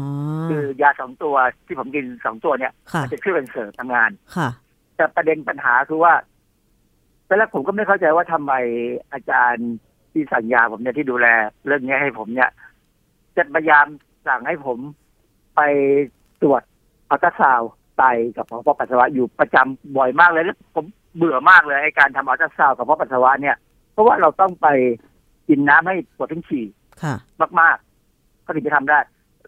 [0.50, 1.36] คือยาสองตัว
[1.66, 4.50] ที่ผมกินสองตัวเนี่ยค่ะมัจะช่วยเป็นเสริมทำงานค่ะ
[4.96, 6.14] แต่ประเด็นปัญหาคือว่า
[7.28, 8.54] ตอนแรกผมก็ไม่เข้าใจว่าทำไม
[9.14, 9.70] อาจารย์
[10.12, 11.28] ที่สั่งยาผมเนี่ยที่ดูแล
[11.66, 12.50] เรื่องนี้ให้ผมเนี่ย
[13.38, 13.86] จะพยายาม
[14.28, 14.80] สั่งให้ผม
[15.56, 15.62] ไป
[16.42, 16.62] ตรวจ
[17.10, 18.04] อัลตราซาวด์ไต
[18.36, 20.86] กับกระเพาะปัสสาวะอยู่ประจำบ่อยมากเลยแล้วผม
[21.16, 23.56] เบื่อมากเลยไอ้การทำอัลตราซาวด์กับกระเพาะปัสสาวะเนี่ย
[23.94, 24.68] เพราะว่าเราต้องไป
[25.50, 26.66] กินน้ำให้ปวดท้องฉี่
[27.04, 27.16] ค่ะ
[27.60, 29.00] มากๆก็ถึงจะทำได้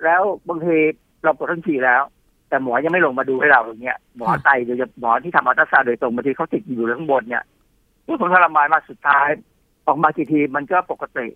[0.03, 0.77] แล้วบางที
[1.23, 2.01] เราปวดท้องฉี่แล้ว
[2.49, 7.43] แต่หมอยังไม่ลงมาดูให้เราอย่างเงี้ยหมอไตโดยเฉพาะหมอที่ทำอัลตราซาวด์โดยตรงบางทีเขาติดอยู่ข้างบนเนี่ย
[8.07, 9.27] นี่ผมทรมานมากสุดท้าย
[9.87, 11.27] ออกมากี่ทีมันก็ปกติ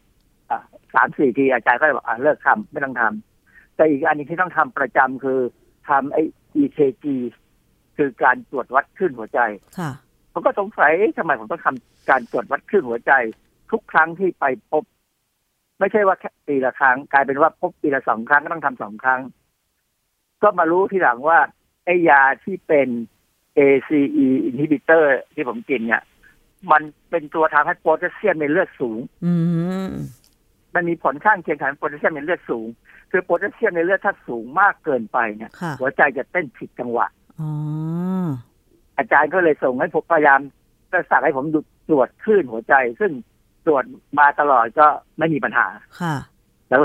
[0.49, 0.59] อะ
[0.93, 3.28] สามสี่ทีอาจารย์ก็เลยบอกอะเลิกทำไม่ต้องทำ
[3.80, 5.39] แต่อีกอันหนึงที่ต้องทำประจำคือ
[5.89, 6.21] ทำไอ้
[6.61, 7.05] EKG
[7.97, 9.39] คือการตรวจวัดคลื่นหัวใจ
[9.80, 9.91] ค่ะ
[10.34, 13.11] ผมก็สงสัยเอ๊ะทำไมผมต้องทำการตรวจวัดคลื่นหัวใจ
[13.71, 14.84] ทุกครั้งที่ไปพบ
[15.80, 19.21] ไม่ใช่ว่าแค่ปีละครั้ง กลายเป็นว่าพบปีละสองครั้งก็ต้องทำสองครั้ง
[20.41, 21.39] ก็มารู้ทีหลังว่า
[21.86, 22.88] ไอ้ยาที่เป็น
[23.57, 26.03] ACE inhibitor ที่ผมกินเนี่ย
[26.71, 29.34] มันเป็นตัวทำให้โพแทสเซียมในเลือดสูง อื
[30.72, 32.67] มมันมีผลข้างเคียงทางโพแทสเซียมในเลือดสูง
[33.11, 37.07] คือโพแทสเซียมในเลือดถ้าสูงมากเกินไปเนี่ยค่ะหัวใจจะเต้นผิดจังหวะ
[37.39, 37.51] อ๋อ
[38.97, 40.39] อาจารย์ก็เลยส่งให้ผมพยายาม
[40.91, 41.59] ก็สั่งให้ผมดู
[41.89, 43.11] ตรวจคลื่นหัวใจ ซึ่ง
[43.65, 43.84] ตรวจ
[44.20, 45.67] มาตลอดก็ไม่มีปัญหา
[46.01, 46.15] ค่ะ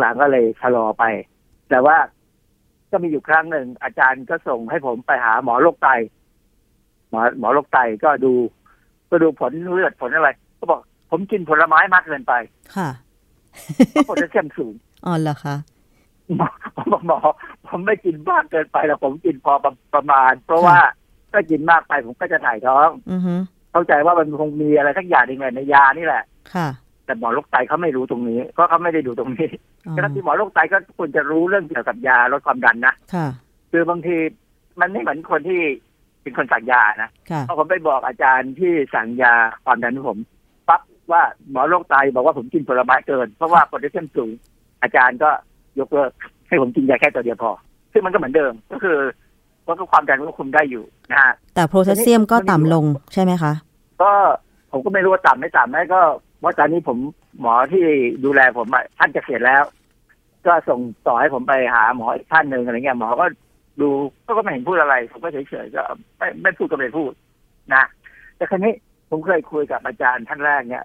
[0.01, 1.05] หลังๆก็เลยชะลอไป
[1.71, 1.97] แต่ว่า
[2.91, 5.89] ก็มีอยู่ครั้งหนึ่ง อาจารย์ก็ส่งให้ผมไปหาหมอโรคไต
[7.11, 8.33] หมอหมอโรคไตก็ดู
[9.11, 10.81] ก็ดูผลเลือดผลอะไร ก็บอก
[11.11, 12.33] ผมกินผลไม้มากเกินไป
[12.77, 13.14] ค่ะเพราะ
[14.05, 14.75] โพแทสเซียมสูง
[15.07, 15.57] อ๋อเหรอคะ
[16.37, 17.19] หมอผมบอกหมอ
[17.69, 20.79] ผมไม่กินมากเกินไปแล้วผมกินพอประประมาณ เพราะว่า
[21.33, 23.35] ถ้ากินมากไปผมก็จะถ่ายท้องอือฮึ
[23.73, 26.25] เข้าใจว่ามันคงมีอะไรสักอย่างหนึ่งในยานี่แหละ
[26.55, 26.69] ค่ะ
[27.05, 29.49] แต่หมอโรคไตเขาไม่รู้ตรงนี้เพราะเขาไม่ได้ดูตรงนี้
[29.87, 33.27] อ๋อฉะนั้นที่หมอโรคไตก็ควรจะรู้เรื่องเกี่ยวกับยาลดความดันนะค่ะ
[33.71, 34.17] คือบางที
[34.81, 35.61] มันไม่เหมือนคนที่
[36.23, 39.33] เป็นคนสั่งยานะค่ะพอผมไปบอกอาจารย์ที่สั่งยา
[39.65, 40.34] ความดันให้ผมปั๊บ
[41.13, 44.31] ว่าหมอโรคไตบอกว่าผมกินผลไม้เกิน เพราะว่าโพแทสเซียมสูง
[44.83, 45.31] อาจารย์ก็
[45.81, 46.11] ยกเลิก
[46.49, 47.51] ให้ผมกินยาแค่ตัวเดียวพอ
[47.93, 48.99] ซึ่งมันก็เหมือนเดิมก็คือ
[49.67, 53.53] ว่าก็ความดันก็คุมได้อยู่นะฮะแต่โพแทสเซียมก็ต่ำลงใช่ไหมคะ
[54.03, 54.13] ก็
[54.73, 56.01] ผมก็ไม่รู้ว่าต่ำไม่ต่ำไหมก็
[56.41, 56.99] เพราะตอนนี้ผม
[57.41, 57.85] หมอที่
[58.25, 59.63] ดูแลผมอะท่านเกษียณแล้ว
[60.47, 63.27] ก็ส่งต่อให้ผมไปหาหมออีกท่านหนึ่งอะไรเงี้ยหมอก็
[63.81, 63.89] ดู
[64.27, 65.83] ก็ไม่เห็นพูดอะไร ผมก็เฉยๆก็
[66.19, 67.13] ไม่ไม่พูดก็ไม่พูด
[67.75, 67.85] นะ
[68.37, 68.75] แต่ครั้นี้
[69.11, 70.85] ผมเคยคุยกับอาจารย์ท่านแรกเนี่ย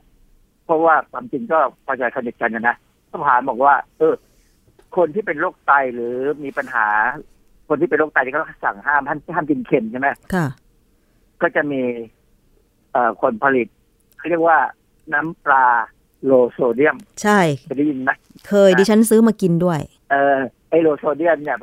[0.69, 2.75] เพราะว่าความจริงก็พอใจสนิทกันนะนะ
[3.09, 4.13] ก็ถามบอกว่า เออ
[4.97, 6.87] คนที่เป็นโรคไตหรือมีปัญหา
[7.69, 10.47] คนที่เป็นโรคไตที่เขาสั่งห้ามห้ามห้ามกินเค็มใช่ไหมค่ะ
[11.41, 11.81] ก็จะมี
[12.91, 13.67] เอ่อคนผลิต
[14.17, 14.57] เขาเรียกว่า
[15.13, 15.65] น้ำปลา
[16.25, 18.11] low sodium ใช่เคยได้ยินไหม
[18.47, 19.79] เคยดิฉันซื้อมากินด้วย
[20.11, 20.37] เออ
[20.69, 21.57] ไอ้ low sodium เนี่ย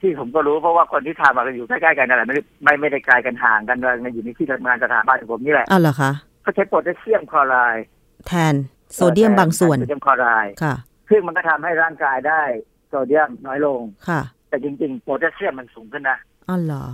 [0.00, 7.86] ที่ผมก็รู้เพราะว่าคนที่ทำมากันอยู่ใกล้ๆกันนั่นแหละไม่ได้ไม่ไม่ได้ไกลกันห่างกันเลยอยู่ในที่ทำงานสถาบันของผมนี่แหละอ้าวเหรอคะเขาใช้โพแทสเซียมคลอไรด์
[8.26, 8.54] แทน
[8.94, 10.74] โซเดียมบางส่วนโซเดียมคลอไรด์ค่ะ
[11.10, 12.42] ซึ่งมันก็ทำให้ร่างกายได้
[12.88, 16.18] โซเดียมน้อยลงค่ะ แต่จริงๆโพแทสเซียมมันสูงขึ้นนะ
[16.48, 16.84] อ้าวเหรอ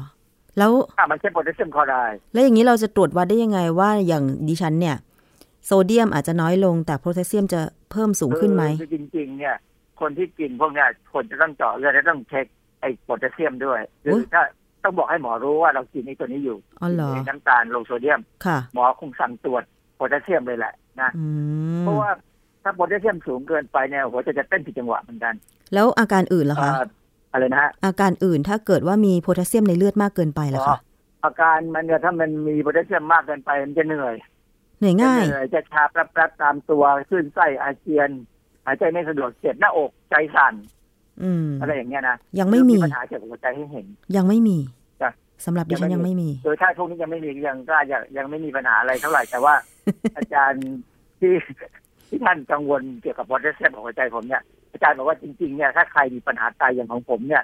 [0.59, 4.97] แล้วถ้ามันใช้โพแทสเซียมคลอไรด์แล้วอย่างนี้เราจะตรวจวัดได้ยังไงว่าอย่างดิฉันเนี่ย
[5.67, 7.61] โซเดียมอาจจะน้อยลงแต่โพแทสเซียมจะ
[7.91, 9.57] เพิ่มสูงขึ้นไหมคือจริง ๆ เนี่ย
[10.01, 12.47] คนที่กินพวกเนี้ยคนจะต้องเจาะเลือดและต้องเช็ค
[12.81, 14.43] ไอ้โพแทสเซียมด้วยคือโอ้ยถ้า
[14.85, 19.65] ต้องบอกให้หมอรู้ว่าเรากินไอ้ตัวนี้อยู่อ๋อเหรอกินน้ำปลา low sodium ค่ะ หมอคงสั่งตรวจ
[19.99, 21.27] โพแทสเซียมเลยแหละนะอื
[21.79, 22.11] มเพราะว่า
[22.63, 25.35] ถ้าโพแทสเซียมสูงเกินไปเนี่ยหัวใจจะเต้นผิดจังหวะเหมือนกัน
[25.75, 26.87] แล้วอาการอื่นล่ะคะเอ่อ
[27.33, 30.79] อะไรนะฮะอาการอื่นถ้าเกิดว่ามีโพแทสเซียมในเลือดมากเกินไปล่ะอ๋อคะ
[31.25, 34.15] อาการมันเนี่ยถ้ามันมีโพแทสเซียมมากเกินไปมันจะเหนื่อย
[34.79, 38.11] เหนื่อยง่ายจะเหนื่อยจะชาแป๊บๆตามตัวขึ้นไส้อาเจียน
[38.65, 40.55] หายใจไม่สะดวกเจ็บหน้าอกใจสั่น
[41.23, 43.87] อืมอะไรอย่างเงี้ยนะยังไม่มีปัญหาเกี่ยวกับหัวใจให้เห็น
[44.17, 44.78] ยังไม่มีจ้ะ
[45.45, 49.55] สำหรับดิฉันยัยังงไม่ไม่มีมีโดยถ้าพวกนี้ยังไม่มียังก็ยังยังไม่มีปัญหาอะไรเท่าไหร่แต่ว่า
[50.17, 50.67] อาจารย์
[51.21, 51.33] ที่
[52.09, 57.43] ที่ท่านกังวลเกี่ยวกับโพแทสเซียมของหัวใจผมเนี่ยอาจารย์บอกว่าจริงๆเนี่ยถ้าใครมีปัญหาไตอย่างของผมเนี่ย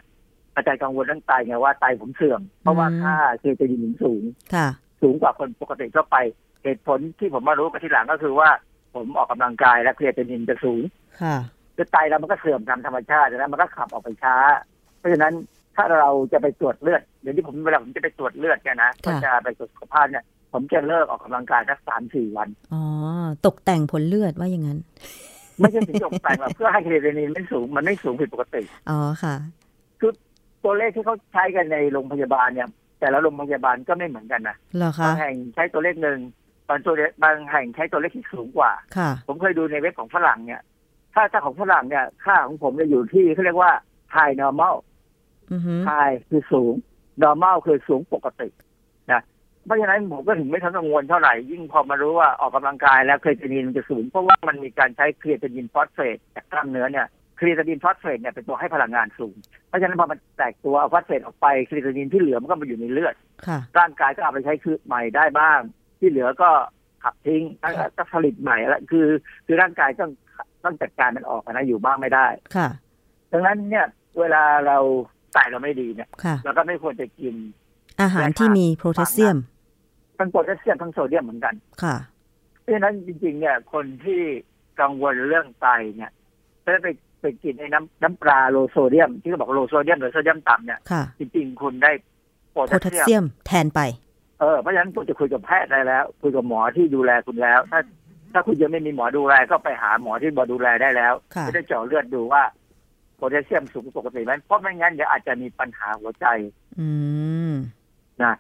[0.57, 4.23] อาจารย์กังวลเรื่องไตไงว่าไตผมเสื่อมเพราะว่าอืมค่าเคโตนินสูง
[4.55, 4.67] ค่ะ
[5.03, 6.17] สูงกว่าคนปกติทั่วไป
[6.63, 8.49] เหตุผลที่ผมมารู้กันทีหลังก็คือว่า
[8.95, 10.83] ผมออกกำลังกายและเครียดนินจะสูง
[11.23, 11.37] ค่ะ
[11.77, 14.37] คือไตเรามันก็เสื่อมตามธรรมชาติแล้วมันก็ขับออกไปช้า
[14.99, 15.33] เพราะฉะนั้น
[15.77, 22.83] ถ้าเราจะไปตรวจเลือดเดี๋ยวที่ผมเวลาผมจะไปตรวจเลือดเนี่ยนะก็จะไปตรวจสุขภาพเนี่ยผมจะเลิกออกกำลังกายสักสามสี่วัน อ๋อ
[23.47, 24.79] ตกแต่งผลเลือดว่าอย่างนั้น
[25.59, 29.35] ไม่ใช่ถึงจบแต่งหรอกเพื่อให้เครียดนินไม่สูงมันไม่สูงผิดปกติ อ๋อค่ะ
[30.65, 32.69] ตัวเลขที่เขาใช้กันในโรงพยาบาลเนี่ย
[33.01, 36.19] แต่ละโรงพยาบาลก็ไม่เหมือนกันนะเหรอคะบางแห่งใช้ตัวเลขหนึ่ง
[36.69, 40.63] บางตัวเลขบางแห่งใช้ตัวเลขที่สูงกว่าค่ะ ผมเคยดูในเว็บของฝรั่งเนี่ย
[41.15, 43.73] ถ้าถ้าของฝรั่งเนี่ย ค่าของผมจะอยู่ที่เขาเรียกว่า
[44.15, 44.75] high normal
[45.53, 46.75] อือฮึ high คือสูง
[47.23, 48.49] normal คือสูงปกติ
[49.13, 49.23] นะ
[49.67, 57.07] เพราะฉะนั้นผมก็ถึงไม่ทันกังวลเท่าไหร่ ยิ่งพอมารู้ว่าออกกำลังกายแล้วเครตินินมันจะสูง เพราะว่ามันมีการใช้เครตินินฟอสเฟตจากกล้ามเนื้อเนี่ย
[57.39, 59.37] creatinine phosphate เนี่ยเป็นตัวให้พลังงานสูง
[59.69, 63.15] เพราะฉะนั้นพอมันแตกตัวเอาฟอสเฟตออกไป creatinine ที่เหลือมันก็มาอยู่ในเลือด
[63.47, 65.61] ค่ะร่างกายก็เอาไปใช้คือใหม่ได้บ้าง
[65.99, 66.51] ที่เหลือก็
[67.03, 67.43] ขับทิ้ง
[67.97, 69.07] ก็ผลิตใหม่แล้วคือ
[69.47, 70.11] คือร่างกายต้อง
[70.65, 72.27] ต้องจัดการมันออกนะอยู่บ้างไม่ได้
[72.57, 72.69] ค่ะ
[73.33, 73.87] ดังนั้นเนี่ย
[74.19, 74.79] เวลาเรา
[75.35, 77.35] ไตเราไม่ดีเนี่ยค่ะเราก็ไม่ควรจะกิน
[78.01, 79.37] อาหารที่มีโพแทสเซียม
[80.19, 81.97] ทั้งโพแทสเซียมทั้งโซเดียมเหมือนกัน ค่ะ
[82.61, 84.21] เพราะฉะนั้นจริง ๆ เนี่ย คนที่
[84.81, 85.67] กังวลเรื่องไต
[85.97, 86.13] เนี่ย
[86.65, 86.89] ถ้าไป
[87.21, 91.93] ไปกินไอ้น้ำน้ำปลา low sodium ที่เขาบอก low sodium หรือโซเดียมต่ำเนี่ยค่ะจริงๆคุณได้
[92.53, 93.81] โพแทสเซียมโพแทสเซียมแทนไป
[94.41, 97.81] เออเพราะฉะนั้นคุณจะคุยกับแพทย์ได้แล้ว คุยกับหมอที่ดูแลคุณแล้ว ถ้า
[98.33, 102.43] ถ้าคุณยังไม่มีหมอดูแลก็ไปหาหมอที่พอดูแลได้แล้วค่ะจะได้เจาะเลือดดูว่า
[103.17, 106.27] โพแทสเซียมสูงปกติไหมเพราะไม่งั้นเดี๋ยวอาจจะมีปัญหาหัวใจ
[106.81, 106.89] อื
[107.51, 107.53] ม
[108.23, 108.35] นะ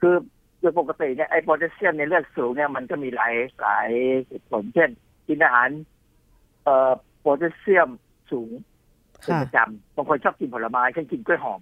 [0.00, 0.14] คือ
[0.60, 3.88] โดยปกติเนี่ยไอ้โพแทสเซียมในเลือดสูงเนี่ยมันก็มีหลายหลาย
[4.26, 4.90] เหตุผลเช่น
[5.28, 5.68] กินอาหาร
[6.64, 7.88] เอ่อโพแทสเซียม
[8.32, 8.50] สูง
[9.22, 11.60] เป็นค่ะประจำบางคนชอบกินผลไม้เช่นกินกล้วยหอม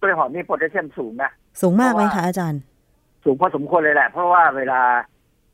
[0.00, 1.30] กล้วยหอมนี่โพแทสเซียมสูงนะ
[1.60, 2.60] สูงมากไหมเพราะว่าคะอาจารย์
[3.24, 4.80] สูงพอสมควรเลยแหละ เพราะว่าเวลา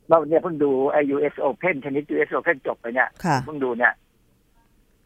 [0.09, 3.93] เราเนี่ยเพิ่งดูไอ้ US Open เทนนิส US Open จบไปเนี่ยค่ะเพิ่งดูเนี่ย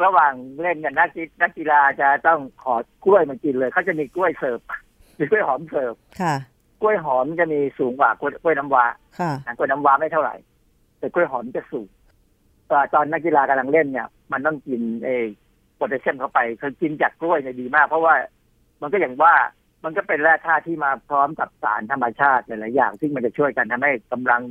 [0.04, 2.74] ระหว่างเล่นกันนักกีนักกีฬาจะต้องขอ
[3.04, 4.60] กล้วยมากินเลยเขาจะมีกล้วยเสิร์ฟ
[5.18, 6.34] มีกล้วยหอมเสิร์ฟค่ะ
[6.80, 8.84] กล้วยหอมจะมีสูงกว่ากล้วยกล้วยน้ำว้า
[9.18, 10.34] ค่ะนะกล้วยน้ำว้าไม่เท่าไหร่
[10.98, 11.88] แต่กล้วยหอมจะสูง
[12.70, 15.08] ตอนตอนนักกีฬากำลังเล่นเนี่ย มันต้องกินเอ
[15.76, 18.14] โพแทสเซียมเข้าไปคือกินจากกล้วยเนี่ยดีมาก เพราะว่า
[18.82, 19.34] มันก็อย่างว่า
[19.84, 24.42] มันก็เป็นแร่ธาตุที่มาพร้อมกับสารธรรมชาติหลายๆอย่าง ซึ่งมันจะช่วยกันทำให้กำลัง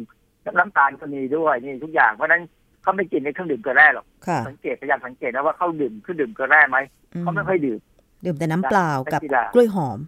[0.58, 2.44] น้ำตาลก็มีด้วยนี่ทุกอย่างเพราะฉะนั้น
[2.86, 6.78] เขาไม่กินในเครื่องดื่มเกลือแร่หรอกค่ะสังเกตพยายามสังเกตนะว่าเขาดื่มเครื่องดื่มเกลือแร่ไหม
[7.14, 7.80] อืมเขาไม่ค่อยดื่ม
[8.26, 10.00] ดื่มแต่น้ำเปล่ากับนักกีฬากล้วยหอม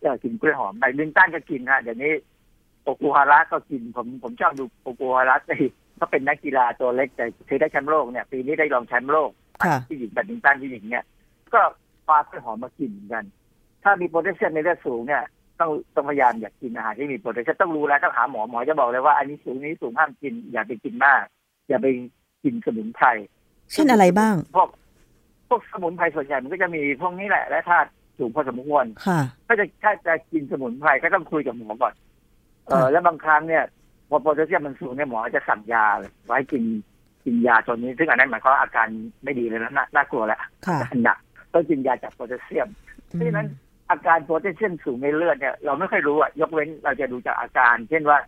[0.00, 2.12] เออกินกล้วยหอมไบลิงตันก็กินฮะเดี๋ยวนี้
[2.84, 5.56] โอกูฮาระก็กินผมผมชอบดูโอกูฮาระไอ้
[5.96, 9.30] เขาเป็นนักกีฬาตัวเล็กแต่เคยได้แชมป์โลกเนี่ยปีนี้ได้รองแชมป์โลก
[9.64, 11.04] ค่ะที่หญิงแบดมินตันที่หญิงเนี่ย
[11.54, 11.60] ก็
[12.08, 13.24] ปลากล้วยหอมมากินเหมือนกัน
[13.82, 15.22] ถ้ามีโพแทสเซียมในเลือดสูงเนี่ย
[15.60, 21.24] ต้องต้องพยายามอย่ากกินอาหารที่มีโพแทสเซียมต้องรู้แล้วต้องหาหมอหมอจะบอกเลยว่าอันนี้สูงนี้สูงห้ามกินอย่าไปกินมาก
[21.72, 21.88] อย่าไป
[22.44, 23.06] กินสมุนไพร
[23.72, 24.68] เช่นอะไรบ้าง พวก
[25.48, 31.94] พวกสมุนไพรส่วนใหญ่มันก็จะมีพวกนี้แหละ แร่ธาตุสูงพอสมควรค่ะถ้าจะถ้าจะกินสมุนไพรก็ต้องคุยกับหมอก่อน
[32.66, 33.64] เออค่ะแล้วบางครั้งเนี่ย
[34.08, 36.62] พอโพแทสเซียมมันสูงเนี่ยหมอจะสั่งยาเลยไว้กิน
[37.24, 38.88] กินยาตัวนี้ซึ่งอันนั้นหมายความว่าอาการ
[39.24, 41.18] ไม่ดีเลยนะน่าน่ากลัวแล้วค่ะอาการหนัก
[41.54, 42.68] ต้องกินยาจากโพแทสเซียม
[43.06, 43.48] เพราะฉะนั้น
[43.90, 48.18] อาการโพแทสเซียมสูงในเลือดเนี่ยเราไม่ค่อยรู้อะยกเว้นเราจะดูจากอาการ เช่นว่า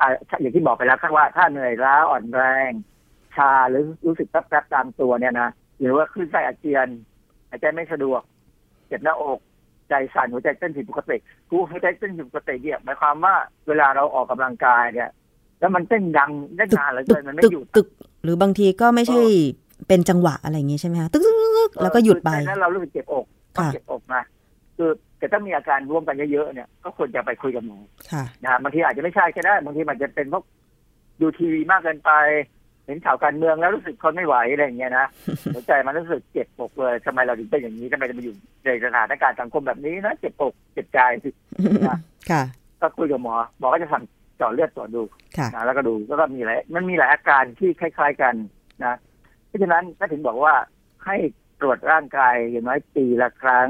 [0.00, 0.08] อ่า
[0.40, 2.70] อย่างที่บอกไปแล้วครับว่าถ้าเหนื่อยล้าอ่อนแรง
[3.36, 5.48] ชาหรือรู้สึกแป๊บๆตามตัวเนี่ยนะ
[5.80, 6.88] หรือว่าคลื่นไส้อาเจียน
[7.48, 8.20] หายใจไม่สะดวก
[8.88, 9.38] เจ็บหน้าอก
[9.88, 11.16] ใจสั่นหัวใจเต้นผิดปกติ
[11.50, 13.34] กูหัวใจเต้นผิดปกติเนี่ยหมายความว่า
[13.68, 15.10] เวลาเราออกกำลังกายเนี่ย
[15.60, 17.86] แล้วมันเต้นดังได้นานเหลือตึเกิกนมันไม่ตึกหยุดตึก
[18.24, 19.20] หรือบางทีก็ไม่ใช่
[19.88, 23.24] เป็นจังหวะอะไรอย่างงี้ใช่ไหมคะตึกตึกตึกตึกแล้วก็หยุดไปเออคือใจนั้นเรารู้สึกเจ็บอก
[23.58, 24.22] ค่ะเจ็บอกนะ
[24.76, 24.90] คือ
[25.24, 27.78] แต่ถ้ามีอาการร่วมกันเยอะๆเนี่ยก็ควรจะไปคุยกับหมอ
[28.12, 30.44] ค่ะนะฮะบางทีอาจจะไม่ใช่ก็ได้บางทีมันจะเป็นเพราะ
[31.20, 32.10] ดูทีวีมากเกินไป
[32.86, 35.06] เห็นข่าวการเมืองแล้วรู้สึกทนไม่ไหวอะไรอย่างเงี้ยนะ
[35.54, 40.98] หัวใจมันรู้สึกเจ็บอกเลยทำไมเราถึงเป็นอย่างนี้ทำไมเรามาอยู่ในสถานการณ์สังคมแบบนี้นะเจ็บอกเจ็บใจ
[42.30, 42.42] ค่ะ
[42.80, 44.04] ก็คุยกับหมอหมอก็จะสั่ง
[44.36, 45.02] เจาะเลือดตรวจดู
[45.36, 48.34] ค่ะนะแล้วก็ดูแล้วก็มีหลายมันมีหลายอาการที่คล้าย ๆกัน
[48.84, 48.94] นะ
[49.46, 50.54] เพราะฉะนั้นถ้าถึงบอกว่า
[51.04, 51.16] ให้
[51.60, 53.68] ตรวจร่างกายอย่างน้อยปีละครั้ง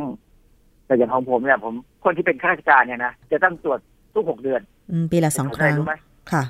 [0.86, 1.74] แต่อย่างของผมเนี่ยผม
[2.04, 3.78] คนที่เป็นข้าราชการเนี่ยนะจะต้องตรวจ
[4.14, 4.60] ทุกหกเดือน
[4.90, 5.94] อืมปีละสองครั้งรู้ไหม
[6.32, 6.42] ค่ะ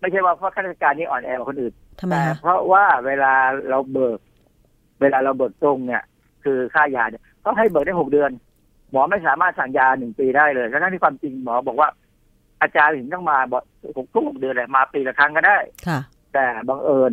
[0.00, 3.32] ไม่ใช่ว่าเพราะข้าราชการนี่อ่อนแอกว่าคนอื่นทำไมแต่คะเพราะว่าเวลา
[3.70, 4.18] เราเบิก
[5.00, 6.02] เวลาเราเบิกตรงเนี่ย
[6.44, 8.30] คือค่ายาเนี่ยเขาให้เบิกได้หกเดือน
[8.90, 11.88] หมอไม่สามารถสั่งยาหนึ่งปีได้เลยทั้งที่ความจริงหมอบอกว่า
[12.62, 13.62] อาจารย์ถึงต้องมาบอก
[13.96, 16.00] หกทุกหกเดือนเลยมาปีละครั้งก็ได้ค่ะ
[16.34, 17.12] แต่บังเอิญ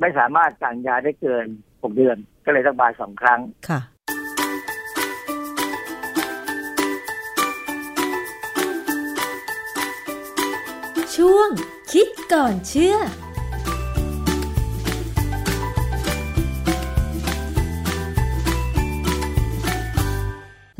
[0.00, 1.46] ไม่สามารถสั่งยาได้เกิน
[1.82, 3.80] หกเดือน ก็เลยต้องมาสองครั้งค่ะ
[11.18, 11.48] ช่วง
[11.92, 12.98] คิดก่อนเชื่อแ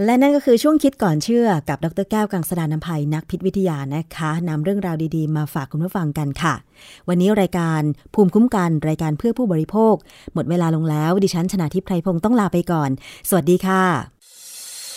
[0.09, 6.55] ละนั่นก็คือช่วงคิดก่อนเชื่อกับดรแก้วกังสดานนภัยนักพิษวิทยานะคะนำเรื่องราวดีๆ มาฝากคุณผู้ฟังกันค่ะ
[7.09, 7.82] วันนี้รายการ
[8.14, 9.95] ภูมิคุ้มกันรายการเพื่อผู้บริโภค
[10.34, 12.91] หมดเวลาลงแล้ว ดิฉันชนะทิพไพรพงศ์ต้องลาไปก่อน
[13.28, 14.17] สวัสดีค่ะ